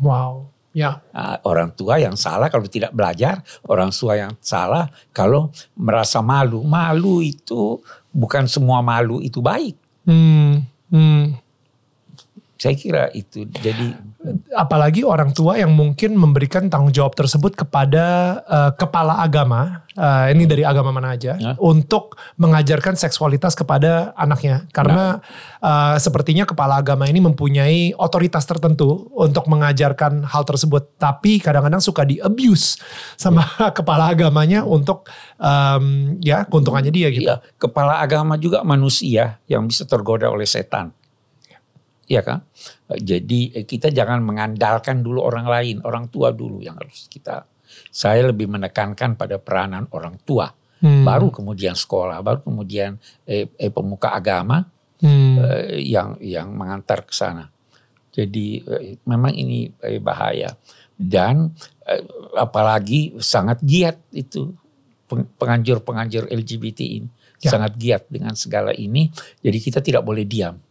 Wow, 0.00 0.48
ya. 0.72 1.04
Nah, 1.12 1.36
orang 1.44 1.76
tua 1.76 2.00
yang 2.00 2.16
salah 2.16 2.48
kalau 2.48 2.64
tidak 2.64 2.96
belajar, 2.96 3.44
orang 3.68 3.92
tua 3.92 4.16
yang 4.16 4.32
salah 4.40 4.88
kalau 5.12 5.52
merasa 5.76 6.24
malu. 6.24 6.64
Malu 6.64 7.20
itu 7.20 7.76
bukan 8.08 8.48
semua 8.48 8.80
malu 8.80 9.20
itu 9.20 9.44
baik. 9.44 9.76
Hmm, 10.08 10.64
hmm. 10.88 11.45
Saya 12.56 12.72
kira 12.72 13.12
itu. 13.12 13.44
Jadi 13.44 13.92
apalagi 14.56 15.04
orang 15.04 15.30
tua 15.36 15.60
yang 15.60 15.76
mungkin 15.76 16.16
memberikan 16.16 16.72
tanggung 16.72 16.90
jawab 16.90 17.12
tersebut 17.12 17.52
kepada 17.52 18.38
uh, 18.48 18.70
kepala 18.72 19.20
agama, 19.20 19.84
uh, 19.92 20.26
ini 20.32 20.48
dari 20.48 20.64
agama 20.64 20.88
mana 20.88 21.12
aja, 21.12 21.36
ya. 21.36 21.52
untuk 21.60 22.16
mengajarkan 22.40 22.96
seksualitas 22.96 23.52
kepada 23.52 24.16
anaknya. 24.16 24.64
Karena 24.72 25.20
nah. 25.60 25.94
uh, 25.94 25.96
sepertinya 26.00 26.48
kepala 26.48 26.80
agama 26.80 27.04
ini 27.04 27.20
mempunyai 27.20 27.92
otoritas 27.92 28.48
tertentu 28.48 29.12
untuk 29.12 29.44
mengajarkan 29.52 30.24
hal 30.24 30.42
tersebut, 30.48 30.96
tapi 30.96 31.38
kadang-kadang 31.38 31.84
suka 31.84 32.08
di 32.08 32.16
abuse 32.24 32.80
sama 33.20 33.44
ya. 33.60 33.68
kepala 33.78 34.16
agamanya 34.16 34.64
untuk 34.64 35.04
um, 35.36 36.16
ya 36.24 36.48
keuntungannya 36.48 36.90
dia 36.90 37.12
gitu. 37.12 37.28
Ya, 37.28 37.44
kepala 37.60 38.00
agama 38.00 38.40
juga 38.40 38.64
manusia 38.64 39.38
yang 39.44 39.68
bisa 39.68 39.84
tergoda 39.84 40.32
oleh 40.32 40.48
setan. 40.48 40.96
Iya 42.06 42.22
kan? 42.22 42.38
Jadi 42.86 43.50
eh, 43.50 43.66
kita 43.66 43.90
jangan 43.90 44.22
mengandalkan 44.22 45.02
dulu 45.02 45.26
orang 45.26 45.46
lain, 45.46 45.76
orang 45.82 46.06
tua 46.06 46.30
dulu 46.30 46.62
yang 46.62 46.78
harus 46.78 47.10
kita. 47.10 47.42
Saya 47.90 48.30
lebih 48.30 48.46
menekankan 48.46 49.18
pada 49.18 49.42
peranan 49.42 49.90
orang 49.90 50.22
tua, 50.22 50.46
hmm. 50.80 51.02
baru 51.02 51.34
kemudian 51.34 51.74
sekolah, 51.74 52.22
baru 52.22 52.46
kemudian 52.46 52.94
eh, 53.26 53.50
eh, 53.58 53.70
pemuka 53.74 54.14
agama 54.14 54.62
hmm. 55.02 55.34
eh, 55.42 55.82
yang 55.82 56.14
yang 56.22 56.54
mengantar 56.54 57.02
ke 57.02 57.12
sana. 57.12 57.50
Jadi 58.14 58.62
eh, 58.62 59.02
memang 59.02 59.34
ini 59.34 59.66
eh, 59.82 59.98
bahaya 59.98 60.54
dan 60.94 61.50
eh, 61.84 62.06
apalagi 62.38 63.18
sangat 63.18 63.60
giat 63.66 63.98
itu 64.14 64.54
penganjur-penganjur 65.10 66.30
LGBT 66.30 66.80
ini 66.82 67.08
ya. 67.42 67.50
sangat 67.50 67.74
giat 67.74 68.06
dengan 68.06 68.38
segala 68.38 68.70
ini. 68.70 69.10
Jadi 69.42 69.58
kita 69.58 69.82
tidak 69.82 70.06
boleh 70.06 70.22
diam 70.22 70.65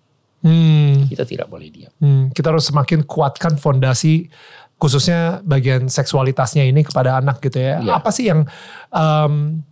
Hmm. 0.46 1.10
Kita 1.10 1.26
tidak 1.26 1.50
boleh 1.50 1.74
diam. 1.74 1.90
Hmm. 1.98 2.30
Kita 2.30 2.54
harus 2.54 2.70
semakin 2.70 3.02
kuatkan 3.10 3.58
fondasi 3.58 4.30
khususnya 4.78 5.42
bagian 5.42 5.90
seksualitasnya 5.90 6.68
ini 6.68 6.86
kepada 6.86 7.18
anak 7.18 7.42
gitu 7.42 7.58
ya. 7.58 7.82
ya. 7.82 7.98
Apa 7.98 8.14
sih 8.14 8.30
yang 8.30 8.46
um, 8.94 9.66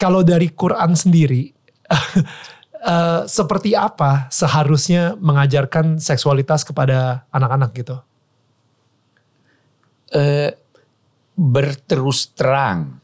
kalau 0.00 0.26
dari 0.26 0.50
Quran 0.50 0.98
sendiri 0.98 1.54
uh, 2.82 3.22
seperti 3.38 3.78
apa 3.78 4.26
seharusnya 4.32 5.14
mengajarkan 5.20 6.02
seksualitas 6.02 6.66
kepada 6.66 7.28
anak-anak 7.30 7.70
gitu? 7.78 7.96
Uh, 10.10 10.50
berterus 11.38 12.34
terang 12.34 12.98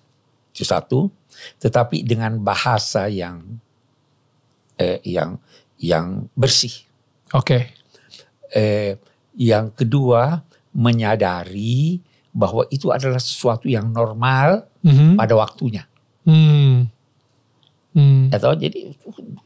itu 0.51 0.67
satu, 0.67 1.07
tetapi 1.63 2.03
dengan 2.03 2.41
bahasa 2.43 3.07
yang 3.07 3.61
uh, 4.81 4.99
yang 5.07 5.39
yang 5.77 6.27
bersih. 6.33 6.86
Oke. 7.37 7.45
Okay. 7.45 7.63
Eh, 8.57 8.93
yang 9.37 9.77
kedua 9.77 10.41
menyadari 10.73 12.01
bahwa 12.33 12.65
itu 12.69 12.93
adalah 12.93 13.21
sesuatu 13.21 13.69
yang 13.69 13.93
normal 13.93 14.69
mm-hmm. 14.85 15.17
pada 15.17 15.35
waktunya. 15.37 15.85
Mm. 16.29 16.93
Mm. 17.97 18.29
Atau 18.29 18.53
jadi 18.61 18.93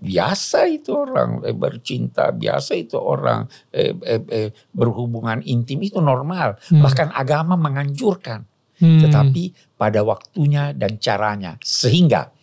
biasa 0.03 0.67
itu 0.67 0.91
orang 0.91 1.39
eh, 1.47 1.55
bercinta, 1.55 2.35
biasa 2.35 2.75
itu 2.75 2.99
orang 2.99 3.47
eh, 3.71 3.95
eh, 3.95 4.23
eh, 4.27 4.51
berhubungan 4.75 5.39
intim 5.47 5.79
itu 5.87 6.03
normal. 6.03 6.59
Mm. 6.67 6.83
Bahkan 6.83 7.09
agama 7.15 7.55
menganjurkan, 7.55 8.43
mm. 8.83 9.07
tetapi 9.07 9.43
pada 9.79 10.03
waktunya 10.03 10.75
dan 10.75 10.99
caranya, 10.99 11.55
sehingga 11.63 12.35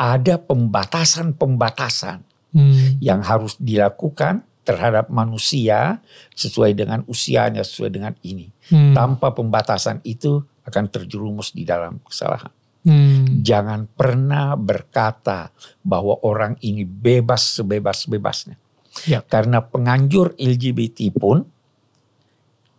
ada 0.00 0.40
pembatasan-pembatasan 0.40 2.24
mm. 2.56 3.04
yang 3.04 3.20
harus 3.20 3.60
dilakukan 3.60 4.48
terhadap 4.62 5.10
manusia 5.10 5.98
sesuai 6.38 6.74
dengan 6.78 7.02
usianya, 7.10 7.66
sesuai 7.66 7.90
dengan 7.90 8.14
ini. 8.22 8.50
Hmm. 8.70 8.94
Tanpa 8.94 9.34
pembatasan 9.34 10.00
itu 10.06 10.42
akan 10.62 10.84
terjerumus 10.90 11.50
di 11.50 11.66
dalam 11.66 11.98
kesalahan. 12.06 12.50
Hmm. 12.82 13.42
Jangan 13.42 13.86
pernah 13.90 14.58
berkata 14.58 15.54
bahwa 15.82 16.18
orang 16.26 16.58
ini 16.62 16.82
bebas 16.82 17.58
sebebas-bebasnya. 17.58 18.58
Ya. 19.06 19.22
Karena 19.22 19.62
penganjur 19.62 20.34
LGBT 20.38 21.14
pun 21.14 21.46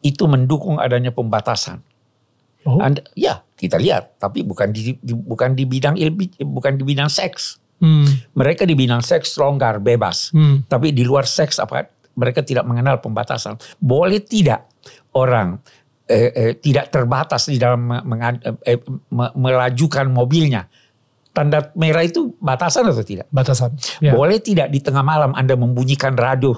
itu 0.04 0.24
mendukung 0.28 0.80
adanya 0.80 1.16
pembatasan. 1.16 1.80
Oh. 2.68 2.80
Anda, 2.80 3.04
ya 3.16 3.44
kita 3.56 3.80
lihat, 3.80 4.20
tapi 4.20 4.44
bukan 4.44 4.72
di, 4.72 5.00
di 5.00 5.14
bukan 5.16 5.56
di 5.56 5.64
bidang 5.64 5.96
bukan 6.44 6.80
di 6.80 6.84
bidang 6.84 7.12
seks. 7.12 7.63
Hmm. 7.84 8.08
Mereka 8.40 8.64
di 8.64 8.80
bidang 8.80 9.04
seks 9.04 9.36
longgar, 9.36 9.84
bebas. 9.84 10.32
Hmm. 10.32 10.64
Tapi 10.64 10.96
di 10.96 11.04
luar 11.04 11.28
seks 11.28 11.60
apa? 11.60 11.84
Mereka 12.16 12.48
tidak 12.48 12.64
mengenal 12.64 13.04
pembatasan. 13.04 13.60
Boleh 13.76 14.24
tidak 14.24 14.72
orang 15.12 15.60
eh, 16.08 16.32
eh, 16.32 16.54
tidak 16.56 16.88
terbatas 16.96 17.52
di 17.52 17.60
dalam 17.60 17.92
eh, 18.64 18.80
melajukan 19.36 20.08
mobilnya? 20.08 20.64
Tanda 21.34 21.74
merah 21.76 22.06
itu 22.06 22.38
batasan 22.40 22.88
atau 22.88 23.04
tidak? 23.04 23.28
Batasan. 23.34 23.76
Ya. 24.00 24.14
Boleh 24.16 24.40
tidak 24.40 24.70
di 24.70 24.80
tengah 24.80 25.04
malam 25.04 25.34
Anda 25.36 25.58
membunyikan 25.60 26.14
radio? 26.16 26.56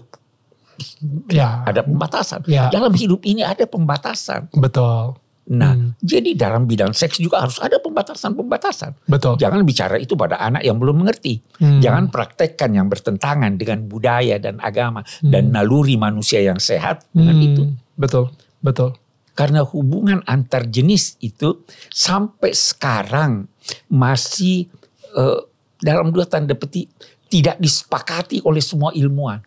Ya. 1.32 1.64
Ada 1.64 1.88
pembatasan. 1.88 2.44
Ya. 2.46 2.68
Dalam 2.68 2.92
hidup 2.92 3.24
ini 3.24 3.42
ada 3.42 3.64
pembatasan. 3.64 4.52
Betul. 4.52 5.16
Nah, 5.46 5.78
hmm. 5.78 6.02
jadi 6.02 6.34
dalam 6.34 6.66
bidang 6.66 6.98
seks 6.98 7.22
juga 7.22 7.46
harus 7.46 7.62
ada 7.62 7.78
pembatasan-pembatasan. 7.78 9.06
Betul. 9.06 9.38
Jangan 9.38 9.62
bicara 9.62 10.02
itu 10.02 10.18
pada 10.18 10.42
anak 10.42 10.66
yang 10.66 10.82
belum 10.82 11.06
mengerti. 11.06 11.38
Hmm. 11.62 11.78
Jangan 11.86 12.10
praktekkan 12.10 12.74
yang 12.74 12.90
bertentangan 12.90 13.54
dengan 13.54 13.86
budaya 13.86 14.42
dan 14.42 14.58
agama 14.58 15.06
hmm. 15.06 15.30
dan 15.30 15.54
naluri 15.54 16.02
manusia 16.02 16.42
yang 16.42 16.58
sehat 16.58 17.06
dengan 17.14 17.38
hmm. 17.38 17.46
itu. 17.46 17.64
Betul, 17.94 18.34
betul. 18.66 18.98
Karena 19.38 19.62
hubungan 19.62 20.26
antar 20.26 20.66
jenis 20.66 21.22
itu 21.22 21.62
sampai 21.94 22.50
sekarang 22.58 23.46
masih 23.86 24.66
uh, 25.14 25.46
dalam 25.78 26.10
dua 26.10 26.26
tanda 26.26 26.58
petik 26.58 26.90
tidak 27.30 27.62
disepakati 27.62 28.42
oleh 28.42 28.64
semua 28.66 28.90
ilmuwan. 28.98 29.46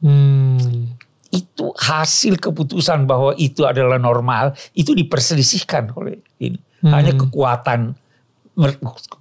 Hmm 0.00 1.03
itu 1.34 1.74
hasil 1.74 2.38
keputusan 2.38 3.10
bahwa 3.10 3.34
itu 3.34 3.66
adalah 3.66 3.98
normal 3.98 4.54
itu 4.78 4.94
diperselisihkan 4.94 5.90
oleh 5.98 6.22
ini. 6.38 6.58
Hmm. 6.86 6.94
Hanya 6.94 7.12
kekuatan 7.18 7.98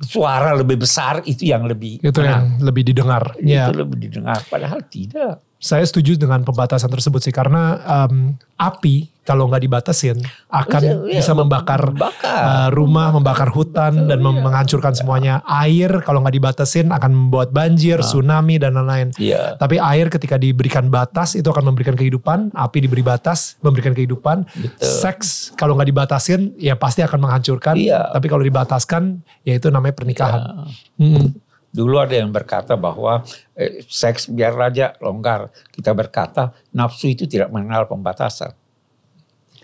suara 0.06 0.54
lebih 0.54 0.86
besar 0.86 1.26
itu 1.26 1.49
yang 1.49 1.65
lebih 1.65 1.97
itu 2.06 2.21
yang 2.21 2.62
lebih 2.62 2.86
didengar. 2.86 3.34
Itu 3.41 3.49
ya. 3.49 3.73
lebih 3.73 3.97
didengar 3.97 4.45
padahal 4.45 4.86
tidak. 4.86 5.41
Saya 5.63 5.88
setuju 5.88 6.19
dengan 6.19 6.43
pembatasan 6.43 6.91
tersebut 6.91 7.23
sih 7.23 7.32
karena 7.32 7.80
um, 7.88 8.36
api 8.60 9.08
kalau 9.23 9.47
nggak 9.47 9.63
dibatasin 9.63 10.19
akan 10.52 10.84
ya, 10.84 11.23
bisa 11.23 11.32
membakar 11.32 11.95
uh, 11.95 12.67
rumah, 12.76 13.15
membakar 13.15 13.47
hutan 13.47 14.12
dan 14.12 14.19
ya. 14.19 14.23
menghancurkan 14.43 14.91
semuanya. 14.91 15.39
Air 15.47 16.04
kalau 16.04 16.19
nggak 16.19 16.36
dibatasin 16.36 16.91
akan 16.91 17.12
membuat 17.15 17.56
banjir, 17.56 18.04
nah. 18.04 18.06
tsunami 18.06 18.60
dan 18.60 18.76
lain-lain. 18.76 19.15
Ya. 19.15 19.56
Tapi 19.56 19.80
air 19.80 20.12
ketika 20.12 20.36
diberikan 20.36 20.91
batas 20.91 21.39
itu 21.39 21.47
akan 21.47 21.71
memberikan 21.71 21.95
kehidupan. 21.95 22.52
Api 22.52 22.84
diberi 22.84 22.99
batas 22.99 23.56
memberikan 23.63 23.95
kehidupan. 23.95 24.43
Betul. 24.43 24.84
Seks 24.84 25.56
kalau 25.56 25.80
nggak 25.80 25.88
dibatasin 25.88 26.52
ya 26.60 26.76
pasti 26.76 26.99
akan 26.99 27.23
menghancurkan. 27.23 27.80
Ya. 27.80 28.12
Tapi 28.12 28.28
kalau 28.28 28.43
dibataskan 28.43 29.23
ya 29.47 29.56
itu 29.56 29.71
namanya 29.71 29.95
pernikahan. 29.95 30.41
Ya. 30.43 30.52
Hmm. 30.99 31.32
Dulu 31.73 31.97
ada 31.97 32.13
yang 32.13 32.29
berkata 32.29 32.77
bahwa 32.77 33.25
eh, 33.57 33.81
seks 33.89 34.29
biar 34.29 34.53
raja 34.53 34.93
longgar. 35.01 35.49
Kita 35.73 35.89
berkata 35.97 36.53
nafsu 36.69 37.09
itu 37.09 37.25
tidak 37.25 37.49
mengenal 37.49 37.89
pembatasan. 37.89 38.53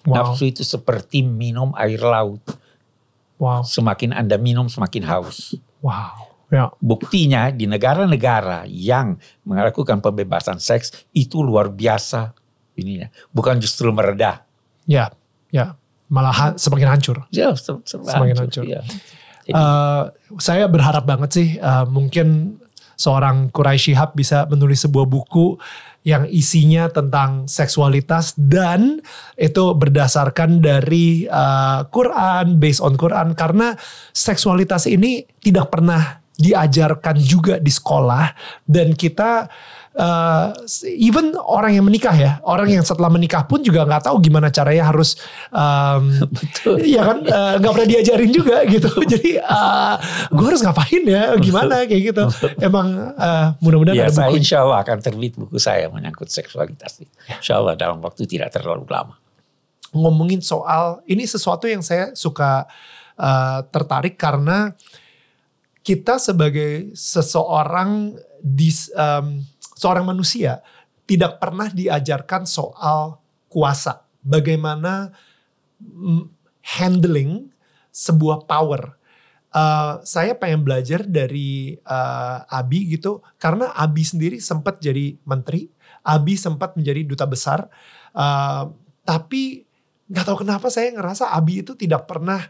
Wow. 0.09 0.33
Nafsu 0.33 0.49
itu 0.49 0.65
seperti 0.65 1.21
minum 1.21 1.69
air 1.77 2.01
laut. 2.01 2.41
Wow. 3.37 3.61
Semakin 3.61 4.17
Anda 4.17 4.41
minum 4.41 4.65
semakin 4.67 5.05
haus. 5.05 5.53
Wow. 5.85 6.29
Ya. 6.49 6.73
Buktinya 6.81 7.53
di 7.53 7.69
negara-negara 7.69 8.65
yang 8.65 9.21
melakukan 9.45 10.01
pembebasan 10.01 10.57
seks 10.57 11.05
itu 11.13 11.45
luar 11.45 11.69
biasa 11.69 12.33
ininya, 12.73 13.11
bukan 13.29 13.61
justru 13.61 13.93
meredah. 13.93 14.41
Ya, 14.89 15.13
ya, 15.53 15.77
malah 16.09 16.33
ha 16.33 16.45
semakin 16.57 16.87
hancur. 16.89 17.17
Ya, 17.29 17.53
semakin 17.53 18.33
hancur. 18.33 18.65
hancur. 18.65 18.65
Ya. 18.65 18.81
Uh, 19.53 20.03
saya 20.38 20.69
berharap 20.69 21.05
banget 21.09 21.29
sih 21.33 21.49
uh, 21.57 21.85
mungkin 21.89 22.59
seorang 22.99 23.47
Quraisy 23.49 23.95
Shihab 23.95 24.12
bisa 24.12 24.43
menulis 24.51 24.83
sebuah 24.83 25.07
buku 25.07 25.55
yang 26.03 26.27
isinya 26.27 26.88
tentang 26.91 27.47
seksualitas 27.47 28.35
dan 28.35 28.99
itu 29.35 29.63
berdasarkan 29.75 30.59
dari 30.59 31.27
uh, 31.27 31.88
Quran, 31.91 32.59
based 32.59 32.83
on 32.83 32.99
Quran. 32.99 33.35
Karena 33.35 33.75
seksualitas 34.12 34.88
ini 34.88 35.23
tidak 35.39 35.71
pernah 35.71 36.19
diajarkan 36.39 37.19
juga 37.19 37.59
di 37.59 37.67
sekolah 37.67 38.31
dan 38.63 38.95
kita 38.95 39.51
uh, 39.99 40.55
even 40.88 41.35
orang 41.35 41.75
yang 41.75 41.85
menikah 41.85 42.15
ya 42.15 42.31
orang 42.47 42.71
yang 42.71 42.83
setelah 42.88 43.12
menikah 43.12 43.43
pun 43.43 43.59
juga 43.59 43.83
nggak 43.83 44.07
tahu 44.07 44.23
gimana 44.23 44.47
caranya 44.47 44.88
harus 44.89 45.19
um, 45.51 46.23
Betul. 46.39 46.88
ya 46.88 47.03
kan? 47.03 47.17
Eh, 47.21 47.53
nggak 47.59 47.71
uh, 47.71 47.75
pernah 47.75 47.89
diajarin 47.89 48.31
juga 48.31 48.63
gitu. 48.65 48.89
Jadi 49.13 49.38
uh, 49.43 49.95
gue 50.31 50.45
harus 50.47 50.62
ngapain 50.63 51.03
ya? 51.03 51.35
Gimana? 51.38 51.83
Kayak 51.83 52.01
gitu. 52.15 52.23
Emang 52.63 52.88
uh, 53.13 53.53
mudah-mudahan 53.59 53.97
ya, 53.97 54.07
ada 54.07 54.31
buku 54.31 54.39
insya 54.39 54.63
Allah 54.63 54.79
akan 54.81 54.97
terbit 55.03 55.35
buku 55.35 55.59
saya 55.59 55.91
menyangkut 55.91 56.31
seksualitas. 56.31 57.03
Insya 57.27 57.59
Allah 57.59 57.75
dalam 57.75 57.99
waktu 57.99 58.23
tidak 58.25 58.55
terlalu 58.55 58.88
lama. 58.88 59.19
Ngomongin 59.91 60.39
soal 60.39 61.01
ini 61.09 61.25
sesuatu 61.25 61.65
yang 61.65 61.81
saya 61.81 62.13
suka 62.13 62.69
uh, 63.17 63.59
tertarik 63.73 64.15
karena 64.15 64.73
kita 65.81 66.21
sebagai 66.21 66.93
seseorang 66.93 68.13
di 68.39 68.69
um, 68.93 69.41
seorang 69.79 70.03
manusia 70.03 70.59
tidak 71.07 71.39
pernah 71.39 71.71
diajarkan 71.71 72.43
soal 72.43 73.23
kuasa, 73.47 74.03
bagaimana 74.19 75.15
handling 76.75 77.47
sebuah 77.89 78.43
power. 78.43 78.99
Uh, 79.49 79.97
saya 80.05 80.37
pengen 80.37 80.61
belajar 80.61 81.01
dari 81.07 81.73
uh, 81.81 82.45
Abi 82.45 82.93
gitu, 82.93 83.23
karena 83.41 83.73
Abi 83.73 84.05
sendiri 84.05 84.37
sempat 84.37 84.77
jadi 84.77 85.17
menteri, 85.25 85.71
Abi 86.05 86.37
sempat 86.37 86.77
menjadi 86.77 87.01
duta 87.01 87.25
besar, 87.25 87.65
uh, 88.13 88.69
tapi 89.01 89.65
nggak 90.05 90.25
tahu 90.27 90.45
kenapa 90.45 90.69
saya 90.69 90.93
ngerasa 90.93 91.33
Abi 91.33 91.65
itu 91.65 91.73
tidak 91.73 92.05
pernah 92.05 92.45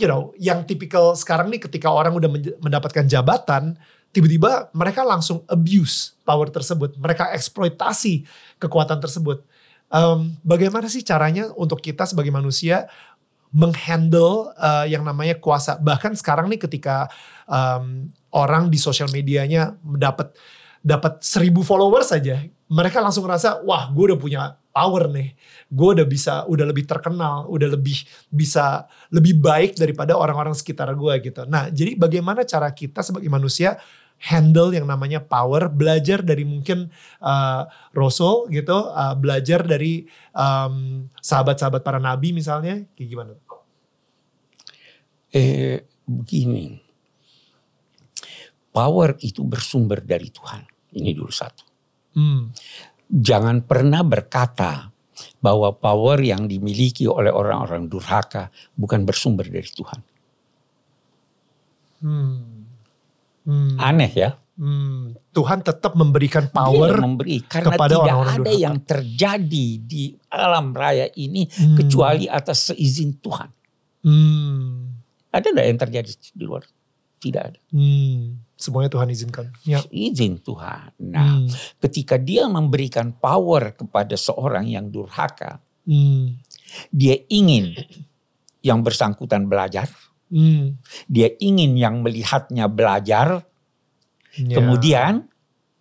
you 0.00 0.08
know, 0.08 0.32
yang 0.40 0.64
tipikal 0.64 1.12
sekarang 1.12 1.52
nih 1.52 1.60
ketika 1.60 1.92
orang 1.92 2.16
udah 2.16 2.32
mendapatkan 2.64 3.04
jabatan, 3.04 3.76
tiba-tiba 4.10 4.70
mereka 4.74 5.06
langsung 5.06 5.46
abuse 5.46 6.18
power 6.26 6.50
tersebut, 6.50 6.98
mereka 6.98 7.30
eksploitasi 7.34 8.26
kekuatan 8.58 8.98
tersebut. 8.98 9.42
Um, 9.90 10.38
bagaimana 10.46 10.86
sih 10.86 11.02
caranya 11.02 11.50
untuk 11.58 11.82
kita 11.82 12.06
sebagai 12.06 12.30
manusia 12.30 12.86
menghandle 13.50 14.54
uh, 14.54 14.86
yang 14.86 15.02
namanya 15.02 15.34
kuasa? 15.38 15.78
Bahkan 15.78 16.14
sekarang 16.14 16.46
nih 16.46 16.62
ketika 16.62 17.10
um, 17.50 18.06
orang 18.30 18.70
di 18.70 18.78
sosial 18.78 19.10
medianya 19.10 19.74
mendapat 19.82 20.34
dapat 20.80 21.20
seribu 21.20 21.60
followers 21.60 22.14
saja, 22.14 22.40
mereka 22.70 23.02
langsung 23.02 23.26
ngerasa, 23.26 23.66
wah 23.66 23.90
gue 23.90 24.14
udah 24.14 24.18
punya 24.18 24.42
power 24.70 25.10
nih. 25.10 25.34
Gue 25.68 25.98
udah 25.98 26.06
bisa, 26.06 26.46
udah 26.46 26.64
lebih 26.64 26.86
terkenal, 26.86 27.50
udah 27.50 27.68
lebih 27.74 28.06
bisa 28.30 28.86
lebih 29.10 29.42
baik 29.42 29.76
daripada 29.76 30.14
orang-orang 30.14 30.54
sekitar 30.54 30.88
gue 30.94 31.14
gitu. 31.20 31.44
Nah, 31.50 31.68
jadi 31.68 31.98
bagaimana 31.98 32.46
cara 32.46 32.70
kita 32.70 33.02
sebagai 33.02 33.28
manusia 33.28 33.76
handle 34.20 34.70
yang 34.76 34.84
namanya 34.84 35.24
power, 35.24 35.72
belajar 35.72 36.20
dari 36.20 36.44
mungkin 36.44 36.92
uh, 37.24 37.64
Rasul 37.96 38.52
gitu, 38.52 38.92
uh, 38.92 39.16
belajar 39.16 39.64
dari 39.64 40.04
um, 40.36 41.08
sahabat-sahabat 41.24 41.80
para 41.80 41.96
nabi 41.96 42.36
misalnya, 42.36 42.84
kayak 42.92 43.08
gimana? 43.08 43.32
Eh, 45.32 45.80
begini, 46.04 46.76
power 48.74 49.16
itu 49.24 49.40
bersumber 49.46 50.04
dari 50.04 50.28
Tuhan. 50.28 50.68
Ini 50.90 51.10
dulu 51.16 51.32
satu. 51.32 51.64
Hmm. 52.18 52.50
Jangan 53.10 53.62
pernah 53.64 54.02
berkata 54.02 54.90
bahwa 55.40 55.72
power 55.72 56.20
yang 56.20 56.44
dimiliki 56.50 57.08
oleh 57.08 57.32
orang-orang 57.32 57.88
durhaka 57.88 58.52
bukan 58.76 59.06
bersumber 59.06 59.46
dari 59.48 59.70
Tuhan. 59.70 60.00
Hmm. 62.00 62.59
Hmm. 63.50 63.74
Aneh 63.82 64.12
ya. 64.14 64.38
Hmm. 64.60 65.16
Tuhan 65.34 65.64
tetap 65.64 65.96
memberikan 65.96 66.52
power 66.52 66.92
Dia 66.92 67.02
memberi, 67.02 67.36
karena 67.48 67.72
kepada 67.72 67.96
tidak 67.96 68.04
orang-orang 68.04 68.36
ada 68.44 68.52
yang 68.52 68.76
terjadi 68.84 69.66
di 69.80 70.12
alam 70.28 70.76
raya 70.76 71.08
ini 71.16 71.48
hmm. 71.48 71.76
kecuali 71.80 72.28
atas 72.28 72.70
seizin 72.70 73.16
Tuhan. 73.18 73.50
Hmm. 74.04 75.00
Ada 75.32 75.46
enggak 75.50 75.66
yang 75.66 75.80
terjadi 75.80 76.10
di 76.12 76.44
luar? 76.44 76.62
Tidak 77.18 77.42
ada. 77.42 77.58
Hmm. 77.72 78.36
Semuanya 78.60 78.92
Tuhan 78.92 79.08
izinkan. 79.08 79.48
Ya. 79.64 79.80
Izin 79.88 80.44
Tuhan. 80.44 80.92
Nah, 81.08 81.40
hmm. 81.40 81.80
ketika 81.88 82.20
dia 82.20 82.44
memberikan 82.44 83.16
power 83.16 83.72
kepada 83.72 84.12
seorang 84.20 84.68
yang 84.68 84.92
durhaka, 84.92 85.56
hmm. 85.88 86.36
dia 86.92 87.16
ingin 87.32 87.72
yang 88.60 88.84
bersangkutan 88.84 89.48
belajar, 89.48 89.88
hmm. 90.30 90.80
dia 91.10 91.28
ingin 91.42 91.76
yang 91.76 92.00
melihatnya 92.00 92.70
belajar, 92.70 93.44
ya. 94.38 94.56
kemudian 94.56 95.28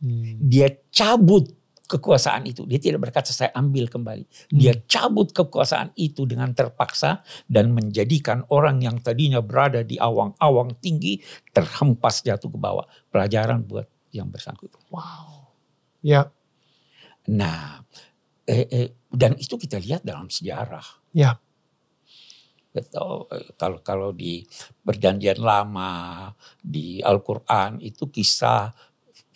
hmm. 0.02 0.38
dia 0.42 0.74
cabut 0.90 1.60
kekuasaan 1.90 2.46
itu. 2.46 2.70
Dia 2.70 2.78
tidak 2.78 3.10
berkata 3.10 3.34
saya 3.34 3.50
ambil 3.58 3.90
kembali. 3.90 4.54
Dia 4.54 4.78
hmm. 4.78 4.86
cabut 4.86 5.34
kekuasaan 5.34 5.98
itu 5.98 6.30
dengan 6.30 6.54
terpaksa 6.54 7.26
dan 7.50 7.74
menjadikan 7.74 8.46
orang 8.54 8.86
yang 8.86 9.02
tadinya 9.02 9.42
berada 9.42 9.82
di 9.82 9.98
awang-awang 9.98 10.78
tinggi 10.78 11.18
terhempas 11.50 12.22
jatuh 12.22 12.54
ke 12.54 12.58
bawah. 12.62 12.86
Pelajaran 13.10 13.66
buat 13.66 13.90
yang 14.14 14.30
bersangkutan. 14.30 14.78
Wow. 14.94 15.50
Ya. 16.06 16.30
Nah, 17.34 17.82
eh, 18.46 18.70
eh, 18.70 18.90
dan 19.10 19.34
itu 19.42 19.58
kita 19.58 19.82
lihat 19.82 20.06
dalam 20.06 20.30
sejarah. 20.30 20.86
Ya. 21.18 21.42
Betul. 22.70 23.26
Kalau 23.58 23.80
kalau 23.82 24.10
di 24.14 24.46
perjanjian 24.86 25.42
lama 25.42 26.30
di 26.62 27.02
Al-Qur'an 27.02 27.82
itu 27.82 28.10
kisah 28.14 28.70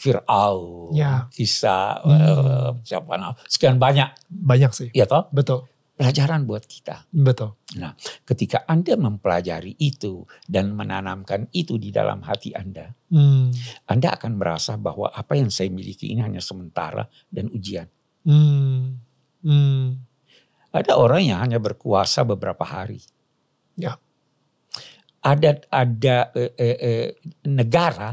Fir'aun, 0.04 0.92
ya. 0.92 1.32
kisah 1.32 2.04
hmm. 2.04 2.12
uh, 2.12 2.72
siapa 2.84 3.16
nama, 3.16 3.34
sekian 3.48 3.80
banyak. 3.80 4.12
Banyak 4.28 4.72
sih. 4.76 4.90
Iya 4.92 5.08
toh? 5.08 5.32
Betul. 5.32 5.64
Pelajaran 5.96 6.44
buat 6.44 6.68
kita. 6.68 7.08
Betul. 7.08 7.56
Nah, 7.80 7.96
ketika 8.28 8.68
Anda 8.68 9.00
mempelajari 9.00 9.80
itu 9.80 10.28
dan 10.44 10.76
menanamkan 10.76 11.48
itu 11.56 11.80
di 11.80 11.94
dalam 11.94 12.20
hati 12.26 12.52
Anda, 12.52 12.92
hmm. 13.14 13.46
Anda 13.88 14.20
akan 14.20 14.36
merasa 14.36 14.76
bahwa 14.76 15.08
apa 15.08 15.40
yang 15.40 15.48
saya 15.48 15.72
miliki 15.72 16.12
ini 16.12 16.20
hanya 16.20 16.44
sementara 16.44 17.08
dan 17.32 17.48
ujian. 17.54 17.88
Hmm. 18.28 19.00
Hmm. 19.40 20.04
Ada 20.74 20.98
orang 21.00 21.24
yang 21.24 21.40
hanya 21.40 21.64
berkuasa 21.64 22.28
beberapa 22.28 22.66
hari. 22.66 23.00
Ya. 23.80 23.98
Ada 25.24 25.64
ada 25.72 26.30
eh, 26.36 26.52
eh, 26.60 27.08
negara 27.48 28.12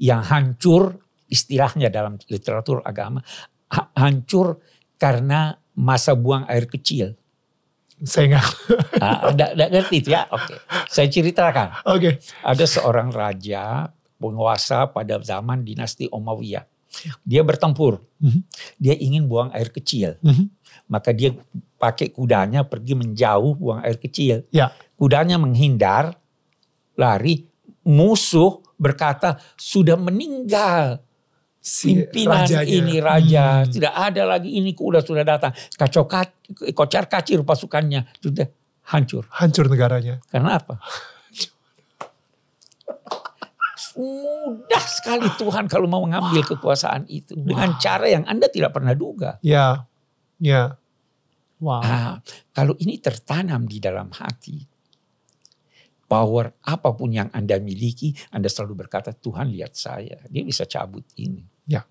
yang 0.00 0.24
hancur 0.26 0.98
istilahnya 1.30 1.92
dalam 1.94 2.18
literatur 2.26 2.82
agama 2.82 3.22
hancur 3.94 4.58
karena 4.98 5.54
masa 5.78 6.18
buang 6.18 6.44
air 6.50 6.66
kecil. 6.66 7.14
Saya 8.00 8.36
nggak. 8.36 8.48
nah, 8.96 9.68
ngerti 9.68 9.96
itu 10.00 10.10
ya? 10.16 10.24
Oke. 10.32 10.56
Okay. 10.56 10.58
Saya 10.88 11.06
ceritakan. 11.12 11.68
Oke. 11.86 12.00
Okay. 12.00 12.12
Ada 12.42 12.64
seorang 12.64 13.12
raja 13.12 13.92
penguasa 14.16 14.88
pada 14.88 15.20
zaman 15.20 15.62
dinasti 15.64 16.08
Umayyah. 16.08 16.64
Dia 17.22 17.44
bertempur. 17.44 18.02
Mm 18.18 18.28
-hmm. 18.28 18.42
Dia 18.80 18.94
ingin 18.98 19.28
buang 19.28 19.52
air 19.52 19.68
kecil. 19.68 20.16
Mm 20.24 20.32
-hmm. 20.32 20.46
Maka 20.90 21.12
dia 21.12 21.36
pakai 21.76 22.10
kudanya 22.10 22.64
pergi 22.64 22.96
menjauh 22.96 23.56
buang 23.56 23.80
air 23.84 24.00
kecil. 24.00 24.48
Ya. 24.50 24.72
Kudanya 25.00 25.40
menghindar, 25.40 26.12
lari. 27.00 27.48
Musuh 27.88 28.60
berkata 28.76 29.40
sudah 29.56 29.96
meninggal 29.96 31.00
si 31.56 31.96
pimpinan 31.96 32.44
rajanya. 32.44 32.68
ini 32.68 32.96
raja. 33.00 33.64
Hmm. 33.64 33.72
tidak 33.72 33.94
ada 33.96 34.22
lagi 34.28 34.52
ini 34.52 34.76
kuda 34.76 35.00
sudah 35.00 35.24
datang. 35.24 35.56
Kacau 35.72 36.04
kocar 36.76 37.08
kacir 37.08 37.40
pasukannya. 37.40 38.04
Sudah 38.20 38.44
hancur. 38.92 39.24
Hancur 39.32 39.72
negaranya. 39.72 40.20
Karena 40.28 40.60
apa? 40.60 40.76
Mudah 43.96 44.84
sekali 44.84 45.28
Tuhan 45.40 45.68
kalau 45.68 45.88
mau 45.88 46.04
mengambil 46.04 46.44
kekuasaan 46.44 47.08
itu. 47.08 47.32
Dengan 47.36 47.80
cara 47.80 48.12
yang 48.12 48.28
anda 48.28 48.52
tidak 48.52 48.76
pernah 48.76 48.92
duga. 48.92 49.40
Ya 49.40 49.88
ya. 50.36 50.76
Wow. 51.60 51.84
Nah, 51.84 52.16
kalau 52.56 52.72
ini 52.80 52.96
tertanam 53.00 53.68
di 53.68 53.80
dalam 53.80 54.08
hati 54.16 54.69
power 56.10 56.50
apa 56.66 56.90
pun 56.90 57.14
yang 57.14 57.30
Anda 57.30 57.62
miliki, 57.62 58.10
Anda 58.34 58.50
selalu 58.50 58.82
berkata, 58.82 59.14
Tuhan 59.14 59.54
lihat 59.54 59.78
saya. 59.78 60.18
Dia 60.26 60.42
bisa 60.42 60.66
cabut 60.66 61.06
ini. 61.14 61.46
Ya. 61.70 61.86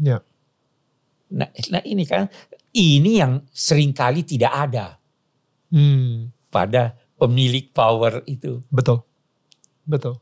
Ya. 0.00 0.24
Nah, 1.28 1.52
nah 1.68 1.84
ini 1.84 2.08
kan, 2.08 2.32
ini 2.72 3.20
yang 3.20 3.44
sering 3.52 3.92
kali 3.92 4.24
tidak 4.24 4.48
ada. 4.56 4.96
Hmm. 5.68 6.32
Pada 6.48 6.96
pemilik 7.20 7.68
power 7.76 8.24
itu. 8.24 8.64
Betul. 8.72 9.04
Betul. 9.84 10.16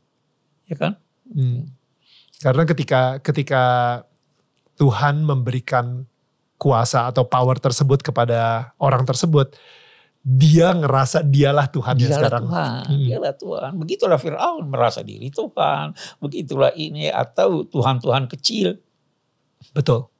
Ya 0.67 0.75
kan? 0.75 0.99
Hmm. 1.31 1.71
Karena 2.43 2.67
ketika 2.67 3.23
ketika 3.23 3.63
Tuhan 4.75 5.23
memberikan 5.23 6.03
kuasa 6.59 7.07
atau 7.07 7.23
power 7.23 7.55
tersebut 7.63 8.03
kepada 8.03 8.73
orang 8.75 9.07
tersebut, 9.07 9.55
dia 10.27 10.75
ngerasa 10.75 11.23
dialah 11.23 11.71
Tuhan 11.71 11.95
dialah 11.95 12.11
sekarang. 12.19 12.43
Tuhan, 12.43 12.83
hmm. 12.91 13.05
dialah 13.07 13.33
Tuhan. 13.39 13.71
Begitulah 13.79 14.19
Firaun 14.19 14.65
merasa 14.67 14.99
diri 14.99 15.31
Tuhan, 15.31 15.95
begitulah 16.19 16.75
ini 16.75 17.07
atau 17.07 17.63
Tuhan-Tuhan 17.63 18.27
kecil. 18.27 18.75
Betul. 19.71 20.11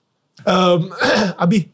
Um, 0.48 0.96
Abi, 1.44 1.68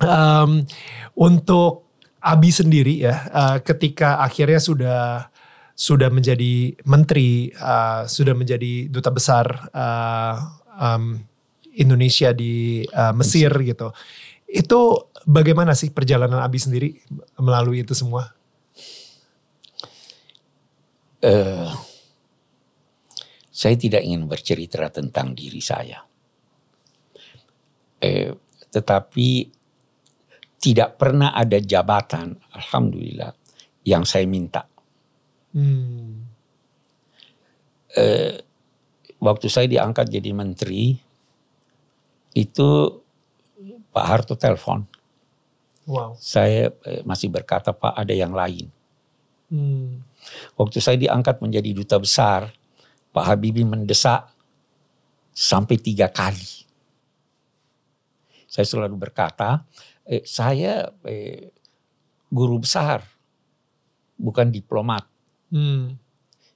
um, 0.00 0.64
untuk 1.12 1.92
Abi 2.24 2.48
sendiri 2.48 3.04
ya, 3.04 3.28
uh, 3.28 3.56
ketika 3.60 4.24
akhirnya 4.24 4.64
sudah 4.64 5.28
sudah 5.76 6.08
menjadi 6.08 6.72
menteri, 6.88 7.52
uh, 7.52 8.08
sudah 8.08 8.32
menjadi 8.32 8.88
duta 8.88 9.12
besar 9.12 9.44
uh, 9.70 10.34
um, 10.74 11.20
Indonesia 11.76 12.32
di 12.32 12.82
uh, 12.90 13.12
Mesir 13.12 13.52
gitu. 13.60 13.92
Itu 14.48 15.12
bagaimana 15.28 15.76
sih 15.76 15.92
perjalanan 15.92 16.40
Abi 16.40 16.56
sendiri 16.56 16.96
melalui 17.36 17.84
itu 17.84 17.92
semua? 17.92 18.32
Uh, 21.20 21.68
saya 23.52 23.76
tidak 23.76 24.00
ingin 24.00 24.24
bercerita 24.24 24.88
tentang 24.88 25.36
diri 25.36 25.60
saya. 25.60 26.00
Uh, 28.00 28.32
tetapi 28.72 29.52
tidak 30.58 30.96
pernah 30.96 31.36
ada 31.36 31.60
jabatan, 31.60 32.40
alhamdulillah, 32.56 33.36
yang 33.84 34.08
saya 34.08 34.24
minta. 34.24 34.64
Hmm. 35.52 36.24
Uh, 37.92 38.38
waktu 39.20 39.46
saya 39.50 39.66
diangkat 39.68 40.08
jadi 40.08 40.30
menteri, 40.32 40.96
itu 42.38 42.68
Pak 43.98 44.06
Harto 44.06 44.38
telepon. 44.38 44.86
Wow. 45.90 46.14
Saya 46.14 46.70
eh, 46.86 47.02
masih 47.02 47.26
berkata 47.26 47.74
Pak 47.74 47.98
ada 47.98 48.14
yang 48.14 48.30
lain. 48.30 48.70
Hmm. 49.50 50.06
Waktu 50.54 50.78
saya 50.78 50.94
diangkat 50.94 51.42
menjadi 51.42 51.74
duta 51.74 51.98
besar, 51.98 52.46
Pak 53.10 53.24
Habibie 53.26 53.66
mendesak 53.66 54.30
sampai 55.34 55.82
tiga 55.82 56.06
kali. 56.06 56.62
Saya 58.46 58.62
selalu 58.62 58.94
berkata, 58.94 59.66
eh, 60.06 60.22
saya 60.22 60.94
eh, 61.02 61.50
guru 62.30 62.62
besar, 62.62 63.02
bukan 64.14 64.46
diplomat. 64.54 65.10
Hmm. 65.50 65.98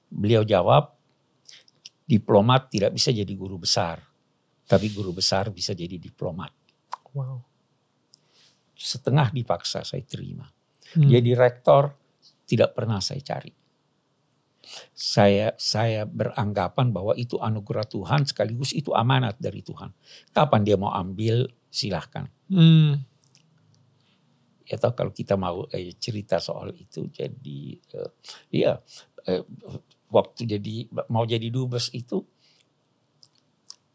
Beliau 0.07 0.47
jawab, 0.47 0.95
diplomat 2.07 2.71
tidak 2.71 2.95
bisa 2.95 3.11
jadi 3.11 3.35
guru 3.35 3.59
besar 3.59 3.99
tapi 4.63 4.89
guru 4.89 5.11
besar 5.11 5.51
bisa 5.51 5.75
jadi 5.75 5.99
diplomat. 5.99 6.62
Wow. 7.13 7.45
Setengah 8.73 9.29
dipaksa 9.29 9.85
saya 9.85 10.03
terima. 10.03 10.49
Hmm. 10.93 11.09
Jadi 11.09 11.33
rektor 11.33 11.93
tidak 12.49 12.75
pernah 12.75 12.99
saya 12.99 13.21
cari. 13.23 13.53
Saya 14.95 15.51
saya 15.59 16.07
beranggapan 16.07 16.89
bahwa 16.95 17.13
itu 17.19 17.35
anugerah 17.35 17.83
Tuhan 17.83 18.23
sekaligus 18.23 18.71
itu 18.71 18.95
amanat 18.95 19.35
dari 19.37 19.59
Tuhan. 19.59 19.91
Kapan 20.31 20.61
dia 20.63 20.77
mau 20.79 20.91
ambil 20.95 21.51
silahkan. 21.67 22.31
Hmm. 22.47 23.03
Ya 24.63 24.79
tahu 24.79 24.95
kalau 24.95 25.11
kita 25.11 25.35
mau 25.35 25.67
eh, 25.75 25.91
cerita 25.99 26.39
soal 26.39 26.71
itu 26.79 27.11
jadi 27.11 27.61
eh, 27.75 28.11
ya 28.55 28.79
eh, 29.27 29.43
waktu 30.07 30.47
jadi 30.47 30.87
mau 31.11 31.27
jadi 31.27 31.51
dubes 31.51 31.91
itu 31.91 32.23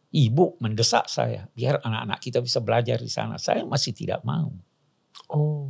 ibu 0.08 0.56
mendesak 0.64 1.04
saya 1.10 1.44
biar 1.52 1.84
anak-anak 1.84 2.18
kita 2.20 2.38
bisa 2.40 2.64
belajar 2.64 2.98
di 3.00 3.12
sana. 3.12 3.36
Saya 3.36 3.64
masih 3.68 3.92
tidak 3.92 4.24
mau. 4.24 4.48
Oh. 5.28 5.68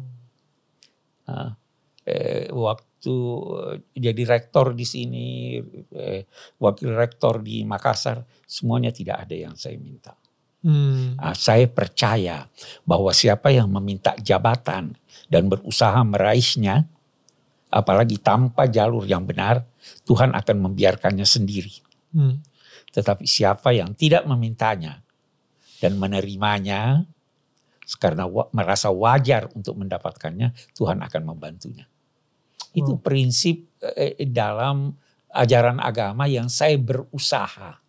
Nah, 1.26 1.58
eh, 2.06 2.46
waktu 2.54 3.16
eh, 3.74 3.76
jadi 3.98 4.22
rektor 4.38 4.72
di 4.72 4.86
sini, 4.86 5.58
eh, 5.92 6.24
wakil 6.62 6.94
rektor 6.94 7.42
di 7.42 7.66
Makassar, 7.66 8.22
semuanya 8.46 8.94
tidak 8.94 9.26
ada 9.26 9.34
yang 9.34 9.54
saya 9.58 9.76
minta. 9.76 10.14
Hmm. 10.62 11.14
Nah, 11.14 11.34
saya 11.38 11.70
percaya 11.70 12.50
bahwa 12.82 13.14
siapa 13.14 13.54
yang 13.54 13.70
meminta 13.70 14.14
jabatan 14.18 14.98
dan 15.30 15.42
berusaha 15.46 16.02
meraihnya, 16.02 16.86
apalagi 17.70 18.18
tanpa 18.18 18.66
jalur 18.66 19.06
yang 19.06 19.22
benar, 19.22 19.62
Tuhan 20.08 20.34
akan 20.34 20.56
membiarkannya 20.70 21.26
sendiri. 21.26 21.78
Hmm. 22.10 22.42
Tetapi 22.92 23.24
siapa 23.28 23.72
yang 23.76 23.92
tidak 23.92 24.24
memintanya 24.24 25.04
dan 25.78 26.00
menerimanya 26.00 27.04
karena 27.96 28.28
merasa 28.52 28.92
wajar 28.92 29.48
untuk 29.56 29.80
mendapatkannya, 29.80 30.52
Tuhan 30.76 31.00
akan 31.00 31.22
membantunya. 31.24 31.88
Itu 32.76 33.00
prinsip 33.00 33.64
eh, 33.80 34.28
dalam 34.28 34.92
ajaran 35.32 35.80
agama 35.80 36.28
yang 36.28 36.52
saya 36.52 36.76
berusaha, 36.76 37.80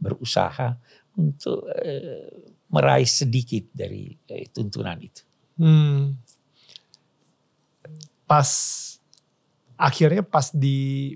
berusaha 0.00 0.80
untuk 1.20 1.68
eh, 1.68 2.48
meraih 2.72 3.08
sedikit 3.08 3.68
dari 3.76 4.16
eh, 4.32 4.48
tuntunan 4.48 4.96
itu. 4.96 5.22
Hmm. 5.60 6.16
Pas 8.24 8.48
akhirnya 9.76 10.24
pas 10.24 10.48
di 10.48 11.12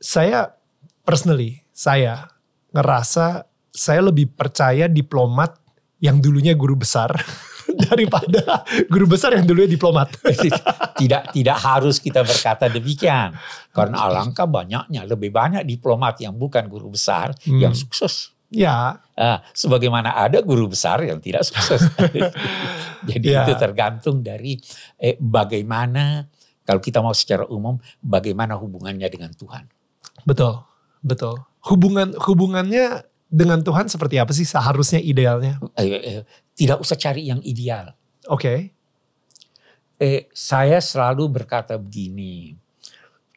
saya 0.00 0.56
personally 1.04 1.63
saya 1.74 2.30
ngerasa 2.70 3.50
saya 3.74 4.00
lebih 4.06 4.30
percaya 4.30 4.86
diplomat 4.86 5.58
yang 5.98 6.22
dulunya 6.22 6.54
guru 6.54 6.78
besar 6.78 7.10
daripada 7.90 8.62
guru 8.86 9.10
besar 9.10 9.34
yang 9.34 9.42
dulunya 9.42 9.66
diplomat. 9.66 10.14
tidak 11.00 11.34
tidak 11.34 11.58
harus 11.58 11.98
kita 11.98 12.22
berkata 12.22 12.70
demikian. 12.70 13.34
Karena 13.74 14.06
alangkah 14.06 14.46
banyaknya 14.46 15.02
lebih 15.02 15.34
banyak 15.34 15.66
diplomat 15.66 16.22
yang 16.22 16.38
bukan 16.38 16.70
guru 16.70 16.94
besar 16.94 17.34
hmm. 17.42 17.58
yang 17.58 17.74
sukses. 17.74 18.30
Ya. 18.54 19.02
Nah, 19.18 19.42
sebagaimana 19.50 20.14
ada 20.14 20.38
guru 20.38 20.70
besar 20.70 21.02
yang 21.02 21.18
tidak 21.18 21.42
sukses. 21.42 21.82
Jadi 23.10 23.26
ya. 23.26 23.42
itu 23.42 23.58
tergantung 23.58 24.22
dari 24.22 24.54
eh, 25.02 25.18
bagaimana 25.18 26.22
kalau 26.62 26.78
kita 26.78 27.02
mau 27.02 27.12
secara 27.12 27.42
umum 27.50 27.74
bagaimana 27.98 28.54
hubungannya 28.54 29.10
dengan 29.10 29.34
Tuhan. 29.34 29.66
Betul, 30.22 30.62
betul 31.02 31.42
hubungan 31.68 32.14
hubungannya 32.16 33.04
dengan 33.28 33.60
Tuhan 33.64 33.90
seperti 33.90 34.20
apa 34.20 34.30
sih 34.30 34.46
seharusnya 34.46 35.00
idealnya? 35.02 35.58
Eh, 35.74 35.88
eh, 35.90 36.22
tidak 36.54 36.78
usah 36.84 36.94
cari 36.94 37.26
yang 37.26 37.42
ideal. 37.42 37.96
Oke. 38.30 38.40
Okay. 38.40 38.58
Eh, 39.98 40.20
saya 40.34 40.78
selalu 40.78 41.42
berkata 41.42 41.78
begini. 41.80 42.54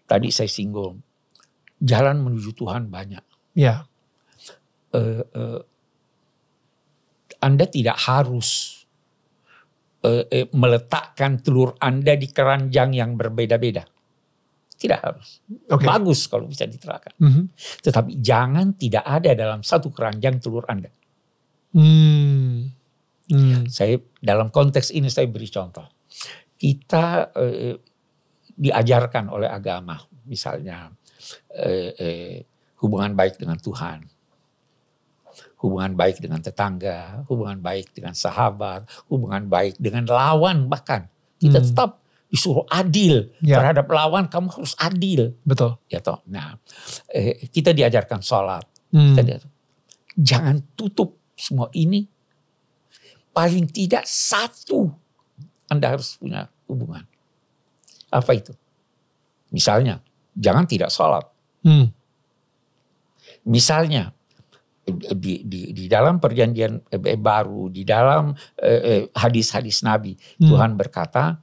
Tadi 0.08 0.32
saya 0.32 0.48
singgung, 0.48 1.04
jalan 1.84 2.24
menuju 2.24 2.56
Tuhan 2.56 2.88
banyak. 2.88 3.24
Ya. 3.58 3.84
Eh, 4.96 5.24
eh, 5.24 5.62
anda 7.42 7.66
tidak 7.70 7.98
harus 8.02 8.82
eh, 10.02 10.26
eh, 10.30 10.48
meletakkan 10.54 11.42
telur 11.42 11.78
Anda 11.78 12.18
di 12.18 12.30
keranjang 12.30 12.94
yang 12.98 13.18
berbeda-beda. 13.18 13.86
Tidak 14.78 15.00
harus. 15.02 15.42
Okay. 15.66 15.88
Bagus 15.90 16.30
kalau 16.30 16.46
bisa 16.46 16.70
diterapkan. 16.70 17.18
Mm 17.18 17.32
-hmm. 17.34 17.46
Tetapi 17.82 18.22
jangan 18.22 18.78
tidak 18.78 19.04
ada 19.04 19.34
dalam 19.34 19.66
satu 19.66 19.90
keranjang 19.90 20.38
telur 20.38 20.64
Anda. 20.70 20.94
Mm. 21.74 22.78
Mm. 23.28 23.68
Saya 23.68 24.00
dalam 24.22 24.54
konteks 24.54 24.94
ini 24.94 25.10
saya 25.10 25.26
beri 25.28 25.50
contoh. 25.50 25.84
Kita 26.58 27.34
eh, 27.36 27.76
diajarkan 28.58 29.30
oleh 29.30 29.50
agama, 29.50 29.98
misalnya 30.26 30.90
eh, 31.54 31.92
eh, 31.98 32.38
hubungan 32.82 33.14
baik 33.14 33.38
dengan 33.38 33.58
Tuhan, 33.62 34.06
hubungan 35.62 35.94
baik 35.94 36.22
dengan 36.22 36.42
tetangga, 36.42 37.26
hubungan 37.30 37.62
baik 37.62 37.94
dengan 37.94 38.18
sahabat, 38.18 38.86
hubungan 39.10 39.46
baik 39.46 39.78
dengan 39.78 40.06
lawan 40.10 40.70
bahkan. 40.70 41.10
Kita 41.38 41.62
hmm. 41.62 41.68
tetap 41.70 42.02
disuruh 42.28 42.68
adil 42.68 43.32
ya. 43.40 43.60
terhadap 43.60 43.88
lawan 43.88 44.28
kamu 44.28 44.52
harus 44.52 44.76
adil 44.76 45.32
betul 45.48 45.80
ya 45.88 46.04
toh 46.04 46.20
nah 46.28 46.60
eh, 47.12 47.48
kita 47.48 47.72
diajarkan 47.72 48.20
sholat 48.20 48.68
hmm. 48.92 49.16
kita 49.16 49.22
diajarkan. 49.24 49.54
jangan 50.20 50.56
tutup 50.76 51.16
semua 51.40 51.72
ini 51.72 52.04
paling 53.32 53.70
tidak 53.72 54.04
satu 54.04 54.92
anda 55.72 55.96
harus 55.96 56.20
punya 56.20 56.52
hubungan 56.68 57.08
apa 58.12 58.32
itu 58.36 58.52
Misalnya, 59.52 60.04
jangan 60.36 60.68
tidak 60.68 60.92
sholat. 60.92 61.24
Hmm. 61.64 61.92
Misalnya, 63.48 64.12
di, 64.88 65.44
di, 65.44 65.72
di 65.76 65.86
dalam 65.88 66.20
perjanjian 66.20 66.80
eh, 66.92 67.20
baru, 67.20 67.72
di 67.72 67.84
dalam 67.88 68.36
eh, 68.60 68.82
eh, 68.84 69.04
hadis-hadis 69.16 69.84
eh, 69.84 69.86
Nabi, 69.88 70.14
hmm. 70.16 70.48
Tuhan 70.48 70.72
berkata, 70.76 71.40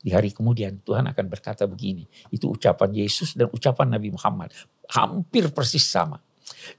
di 0.00 0.10
hari 0.16 0.32
kemudian 0.32 0.80
Tuhan 0.80 1.04
akan 1.12 1.26
berkata 1.28 1.68
begini. 1.68 2.08
Itu 2.32 2.56
ucapan 2.56 2.88
Yesus 2.96 3.36
dan 3.36 3.52
ucapan 3.52 3.92
Nabi 3.92 4.08
Muhammad. 4.16 4.48
Hampir 4.88 5.52
persis 5.52 5.84
sama. 5.84 6.16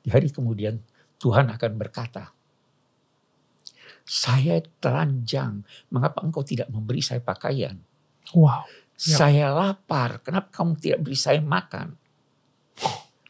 Di 0.01 0.09
hari 0.09 0.33
kemudian 0.33 0.81
Tuhan 1.21 1.53
akan 1.53 1.71
berkata, 1.77 2.33
saya 4.01 4.57
telanjang, 4.81 5.61
mengapa 5.93 6.25
engkau 6.25 6.41
tidak 6.41 6.67
memberi 6.73 7.05
saya 7.05 7.21
pakaian? 7.21 7.77
Wow. 8.33 8.65
Ya. 8.97 9.17
Saya 9.17 9.45
lapar, 9.53 10.25
kenapa 10.25 10.49
kamu 10.49 10.77
tidak 10.81 10.99
beri 11.05 11.17
saya 11.17 11.37
makan? 11.41 11.93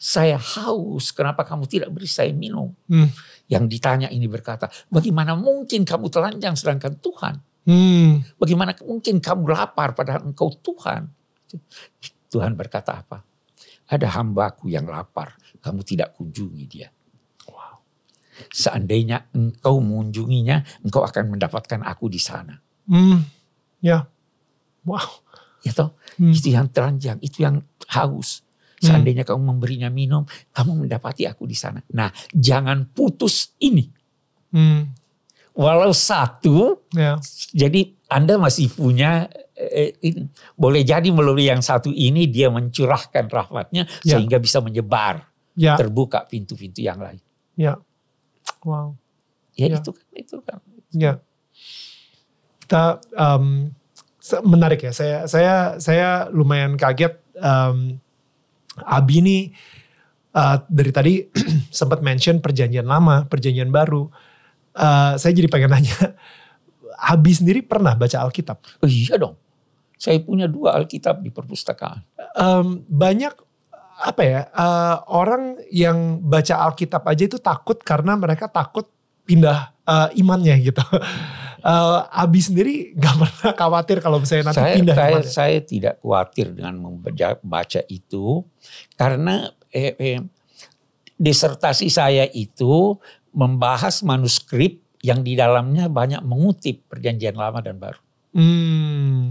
Saya 0.02 0.40
haus, 0.40 1.14
kenapa 1.14 1.44
kamu 1.44 1.68
tidak 1.68 1.92
beri 1.92 2.08
saya 2.08 2.32
minum? 2.32 2.74
Hmm. 2.88 3.12
Yang 3.52 3.78
ditanya 3.78 4.08
ini 4.08 4.26
berkata, 4.26 4.72
bagaimana 4.88 5.36
mungkin 5.36 5.84
kamu 5.84 6.08
telanjang 6.08 6.56
sedangkan 6.56 6.96
Tuhan? 6.98 7.36
Hmm. 7.62 8.26
Bagaimana 8.42 8.74
mungkin 8.82 9.22
kamu 9.22 9.54
lapar 9.54 9.94
padahal 9.94 10.26
engkau 10.26 10.50
Tuhan? 10.62 11.10
Tuhan 12.32 12.56
berkata 12.58 13.04
apa? 13.04 13.22
Ada 13.92 14.08
hambaku 14.18 14.72
yang 14.72 14.88
lapar, 14.88 15.36
kamu 15.60 15.84
tidak 15.84 16.16
kunjungi 16.16 16.64
dia. 16.66 16.88
Wow. 17.46 17.84
Seandainya 18.50 19.28
engkau 19.36 19.84
mengunjunginya, 19.84 20.88
engkau 20.88 21.04
akan 21.04 21.36
mendapatkan 21.36 21.84
aku 21.84 22.08
di 22.08 22.22
sana. 22.24 22.56
Hmm. 22.88 23.20
Ya. 23.84 24.08
Wow. 24.88 25.28
Ya 25.62 25.76
toh, 25.78 25.94
hmm. 26.18 26.34
itu 26.34 26.50
yang 26.56 26.72
teranjang, 26.74 27.22
itu 27.22 27.46
yang 27.46 27.62
haus. 27.92 28.42
Hmm. 28.82 28.90
Seandainya 28.90 29.28
hmm. 29.28 29.36
kamu 29.36 29.42
memberinya 29.46 29.90
minum, 29.94 30.26
kamu 30.56 30.88
mendapati 30.88 31.30
aku 31.30 31.46
di 31.46 31.54
sana. 31.54 31.84
Nah, 31.94 32.10
jangan 32.34 32.90
putus 32.90 33.54
ini. 33.62 33.86
Hmm. 34.56 34.90
Walau 35.52 35.92
satu, 35.92 36.80
ya. 36.96 37.20
jadi 37.52 37.92
Anda 38.08 38.40
masih 38.40 38.72
punya 38.72 39.28
eh, 39.52 40.00
ini. 40.00 40.32
boleh 40.56 40.82
jadi 40.88 41.12
melalui 41.12 41.52
yang 41.52 41.60
satu 41.60 41.92
ini 41.92 42.24
dia 42.32 42.48
mencurahkan 42.48 43.28
rahmatnya 43.28 43.84
ya. 44.08 44.16
sehingga 44.16 44.40
bisa 44.40 44.64
menyebar, 44.64 45.28
ya. 45.60 45.76
terbuka 45.76 46.24
pintu-pintu 46.24 46.80
yang 46.80 47.04
lain. 47.04 47.20
Ya, 47.60 47.76
wow. 48.64 48.96
Ya, 49.60 49.76
ya. 49.76 49.78
itu 49.84 49.92
kan, 49.92 50.08
itu 50.16 50.38
kan. 50.40 50.58
Ya, 50.92 51.14
kita 52.64 53.04
um, 53.20 53.76
menarik 54.48 54.88
ya. 54.88 54.96
Saya 54.96 55.28
saya 55.28 55.76
saya 55.84 56.32
lumayan 56.32 56.80
kaget. 56.80 57.20
Um, 57.36 58.00
Abi 58.88 59.20
ini 59.20 59.38
uh, 60.32 60.64
dari 60.72 60.92
tadi 60.96 61.14
sempat 61.76 62.00
mention 62.00 62.40
perjanjian 62.40 62.88
lama, 62.88 63.28
perjanjian 63.28 63.68
baru. 63.68 64.08
Uh, 64.72 65.20
saya 65.20 65.32
jadi 65.36 65.52
pengen 65.52 65.72
nanya, 65.76 66.16
Abi 67.12 67.34
sendiri 67.36 67.66
pernah 67.66 67.98
baca 67.98 68.24
Alkitab? 68.24 68.58
Oh, 68.84 68.90
iya 68.90 69.20
dong. 69.20 69.36
Saya 69.98 70.18
punya 70.22 70.50
dua 70.50 70.78
Alkitab 70.80 71.22
di 71.22 71.30
perpustakaan. 71.30 72.02
Um, 72.34 72.82
banyak 72.90 73.34
apa 74.02 74.22
ya 74.26 74.42
uh, 74.58 75.06
orang 75.14 75.62
yang 75.70 76.18
baca 76.26 76.58
Alkitab 76.66 77.06
aja 77.06 77.24
itu 77.30 77.38
takut 77.38 77.78
karena 77.86 78.18
mereka 78.18 78.50
takut 78.50 78.90
pindah 79.30 79.78
uh, 79.86 80.10
imannya 80.18 80.58
gitu 80.66 80.82
uh, 81.62 82.02
Abi 82.26 82.42
sendiri 82.42 82.98
gak 82.98 83.16
pernah 83.22 83.54
khawatir 83.54 84.02
kalau 84.02 84.18
misalnya 84.18 84.52
nanti 84.52 84.62
saya, 84.66 84.76
pindah 84.76 84.96
saya, 84.98 85.22
saya 85.22 85.60
tidak 85.62 85.96
khawatir 86.02 86.50
dengan 86.50 86.82
membaca 86.82 87.80
itu 87.88 88.42
karena 88.98 89.54
eh, 89.70 89.94
eh, 90.02 90.20
disertasi 91.22 91.88
saya 91.94 92.26
itu 92.34 92.98
membahas 93.32 94.04
manuskrip 94.04 94.84
yang 95.02 95.26
di 95.26 95.34
dalamnya 95.34 95.90
banyak 95.90 96.22
mengutip 96.22 96.86
perjanjian 96.88 97.34
lama 97.34 97.60
dan 97.60 97.82
baru. 97.82 98.02
Hmm. 98.38 99.28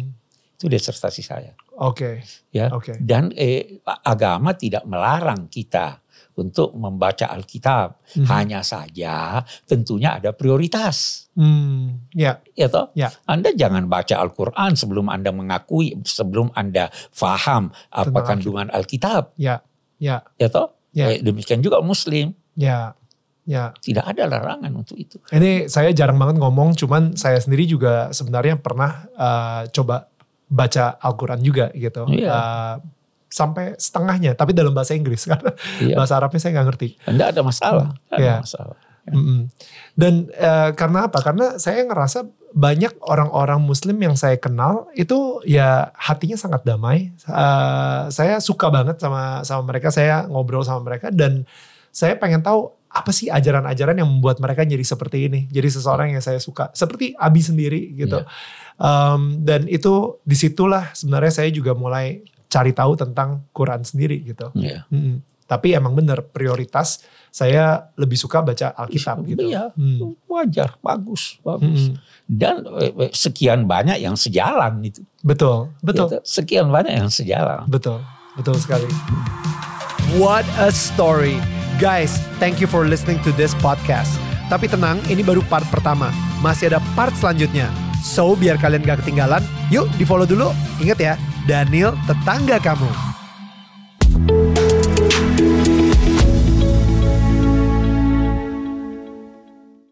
Itu 0.58 0.68
disertasi 0.68 1.22
saya. 1.24 1.54
Oke. 1.80 1.96
Okay. 1.96 2.14
Ya. 2.52 2.66
Okay. 2.68 2.96
Dan 3.00 3.32
eh, 3.32 3.80
agama 4.04 4.52
tidak 4.52 4.84
melarang 4.84 5.48
kita 5.48 6.04
untuk 6.36 6.76
membaca 6.76 7.30
Alkitab. 7.32 7.96
Hmm. 8.20 8.26
Hanya 8.28 8.60
saja 8.60 9.40
tentunya 9.64 10.20
ada 10.20 10.36
prioritas. 10.36 11.28
Hmm. 11.32 12.10
Ya. 12.12 12.44
Ya 12.52 12.68
toh? 12.68 12.92
Ya. 12.92 13.14
Anda 13.24 13.56
jangan 13.56 13.88
baca 13.88 14.20
Al-Quran 14.20 14.76
sebelum 14.76 15.08
Anda 15.08 15.32
mengakui, 15.32 15.96
sebelum 16.04 16.52
Anda 16.52 16.92
faham 17.14 17.72
apa 17.88 18.10
Tentang 18.10 18.26
kandungan 18.26 18.68
Alkitab. 18.68 19.32
Ya. 19.40 19.64
Ya. 19.96 20.26
Ya 20.36 20.48
toh? 20.52 20.76
Ya. 20.92 21.16
Eh, 21.16 21.24
demikian 21.24 21.64
juga 21.64 21.80
Muslim. 21.80 22.36
Ya. 22.58 22.99
Ya. 23.50 23.74
Tidak 23.74 24.06
ada 24.06 24.30
larangan 24.30 24.70
untuk 24.78 24.94
itu. 24.94 25.18
Ini 25.34 25.66
saya 25.66 25.90
jarang 25.90 26.14
banget 26.22 26.38
ngomong, 26.38 26.78
cuman 26.78 27.18
saya 27.18 27.42
sendiri 27.42 27.66
juga 27.66 28.14
sebenarnya 28.14 28.62
pernah 28.62 29.10
uh, 29.18 29.66
coba 29.74 30.06
baca 30.46 30.94
Al-Quran 31.02 31.42
juga 31.42 31.74
gitu. 31.74 32.06
Iya. 32.14 32.30
Uh, 32.30 32.74
sampai 33.30 33.74
setengahnya, 33.78 34.38
tapi 34.38 34.54
dalam 34.54 34.70
bahasa 34.70 34.94
Inggris 34.94 35.26
karena 35.30 35.50
iya. 35.82 35.98
bahasa 35.98 36.14
Arabnya 36.18 36.38
saya 36.38 36.52
nggak 36.58 36.68
ngerti. 36.70 36.88
Tidak 37.02 37.28
ada 37.34 37.42
masalah. 37.42 37.88
Tidak 38.06 38.18
ya. 38.22 38.34
ada 38.38 38.42
masalah. 38.46 38.78
Ya. 38.78 39.12
Mm 39.16 39.22
-hmm. 39.22 39.40
Dan 39.98 40.14
uh, 40.38 40.70
karena 40.78 40.98
apa? 41.10 41.18
Karena 41.18 41.46
saya 41.58 41.82
ngerasa 41.82 42.30
banyak 42.50 42.98
orang-orang 43.06 43.62
Muslim 43.62 43.94
yang 44.02 44.18
saya 44.18 44.34
kenal 44.34 44.90
itu 44.98 45.38
ya 45.46 45.94
hatinya 45.94 46.34
sangat 46.34 46.66
damai. 46.66 47.14
Uh, 47.26 48.10
saya 48.10 48.42
suka 48.42 48.70
banget 48.70 48.98
sama 48.98 49.42
sama 49.42 49.62
mereka. 49.70 49.90
Saya 49.94 50.26
ngobrol 50.26 50.66
sama 50.66 50.82
mereka 50.82 51.14
dan 51.14 51.46
saya 51.90 52.18
pengen 52.18 52.42
tahu 52.42 52.79
apa 52.90 53.14
sih 53.14 53.30
ajaran-ajaran 53.30 54.02
yang 54.02 54.10
membuat 54.10 54.42
mereka 54.42 54.66
jadi 54.66 54.82
seperti 54.82 55.30
ini. 55.30 55.46
Jadi 55.46 55.68
seseorang 55.78 56.10
yang 56.10 56.22
saya 56.22 56.42
suka. 56.42 56.74
Seperti 56.74 57.14
Abi 57.14 57.38
sendiri 57.38 57.94
gitu. 57.94 58.26
Yeah. 58.26 58.28
Um, 58.82 59.46
dan 59.46 59.70
itu 59.70 60.18
di 60.26 60.34
situlah 60.34 60.90
sebenarnya 60.90 61.30
saya 61.30 61.50
juga 61.54 61.78
mulai 61.78 62.26
cari 62.50 62.74
tahu 62.74 62.98
tentang 62.98 63.46
Quran 63.54 63.86
sendiri 63.86 64.18
gitu. 64.26 64.50
Yeah. 64.58 64.90
Hmm. 64.90 65.22
Tapi 65.46 65.74
emang 65.74 65.98
bener 65.98 66.22
prioritas 66.22 67.02
saya 67.30 67.90
lebih 67.94 68.18
suka 68.18 68.42
baca 68.42 68.74
Alkitab 68.74 69.22
gitu. 69.26 69.50
Iya, 69.50 69.70
hmm. 69.74 70.30
wajar, 70.30 70.78
bagus, 70.82 71.38
bagus. 71.42 71.90
Hmm. 71.90 71.98
Dan 72.26 72.66
eh, 72.78 73.10
sekian 73.14 73.66
banyak 73.66 73.98
yang 73.98 74.14
sejalan 74.18 74.82
itu. 74.82 75.02
Betul, 75.22 75.74
betul. 75.82 76.06
Gitu, 76.10 76.18
sekian 76.22 76.70
banyak 76.70 77.02
yang 77.02 77.10
sejalan. 77.10 77.66
Betul, 77.66 78.02
betul 78.38 78.58
sekali. 78.58 78.86
What 80.18 80.46
a 80.58 80.70
story. 80.74 81.59
Guys, 81.80 82.20
thank 82.36 82.60
you 82.60 82.68
for 82.68 82.84
listening 82.84 83.16
to 83.24 83.32
this 83.40 83.56
podcast. 83.56 84.20
Tapi 84.52 84.68
tenang, 84.68 85.00
ini 85.08 85.24
baru 85.24 85.40
part 85.48 85.64
pertama. 85.72 86.12
Masih 86.44 86.68
ada 86.68 86.76
part 86.92 87.16
selanjutnya. 87.16 87.72
So, 88.04 88.36
biar 88.36 88.60
kalian 88.60 88.84
gak 88.84 89.00
ketinggalan, 89.00 89.40
yuk 89.72 89.88
di 89.96 90.04
follow 90.04 90.28
dulu. 90.28 90.52
Ingat 90.76 91.00
ya, 91.00 91.14
Daniel 91.48 91.96
tetangga 92.04 92.60
kamu. 92.60 93.19